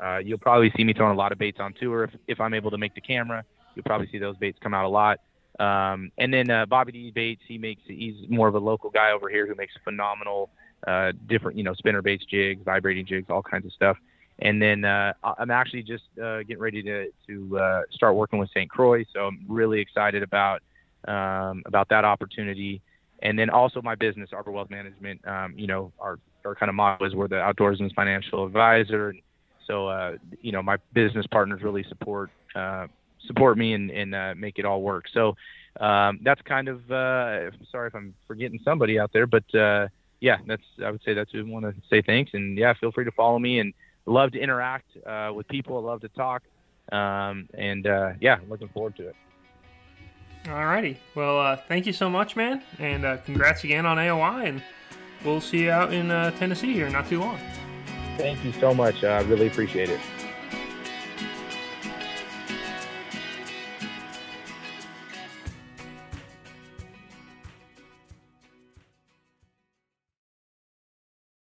[0.03, 2.53] Uh, you'll probably see me throwing a lot of baits on tour if, if I'm
[2.53, 3.43] able to make the camera.
[3.75, 5.19] You'll probably see those baits come out a lot.
[5.59, 9.11] Um, and then uh, Bobby D baits, he makes he's more of a local guy
[9.11, 10.49] over here who makes phenomenal
[10.87, 13.97] uh, different you know spinner baits, jigs, vibrating jigs, all kinds of stuff.
[14.41, 18.49] And then uh, I'm actually just uh, getting ready to to uh, start working with
[18.49, 18.69] St.
[18.69, 20.61] Croix, so I'm really excited about
[21.07, 22.81] um, about that opportunity.
[23.21, 25.25] And then also my business, Arbor Wealth Management.
[25.27, 29.13] Um, you know, our our kind of motto is we're the outdoorsman's financial advisor.
[29.67, 32.87] So uh, you know, my business partners really support uh,
[33.27, 35.05] support me and, and uh, make it all work.
[35.13, 35.35] So
[35.79, 39.87] um, that's kind of uh, sorry if I'm forgetting somebody out there, but uh,
[40.21, 43.05] yeah, that's I would say that's I want to say thanks and yeah, feel free
[43.05, 43.73] to follow me and
[44.05, 45.77] love to interact uh, with people.
[45.77, 46.41] I love to talk
[46.91, 47.85] um, and
[48.19, 49.15] yeah, looking forward to it.
[50.45, 54.63] Alrighty, well, uh, thank you so much, man, and uh, congrats again on AOY, and
[55.23, 57.37] we'll see you out in uh, Tennessee here not too long.
[58.17, 59.03] Thank you so much.
[59.03, 59.99] I really appreciate it.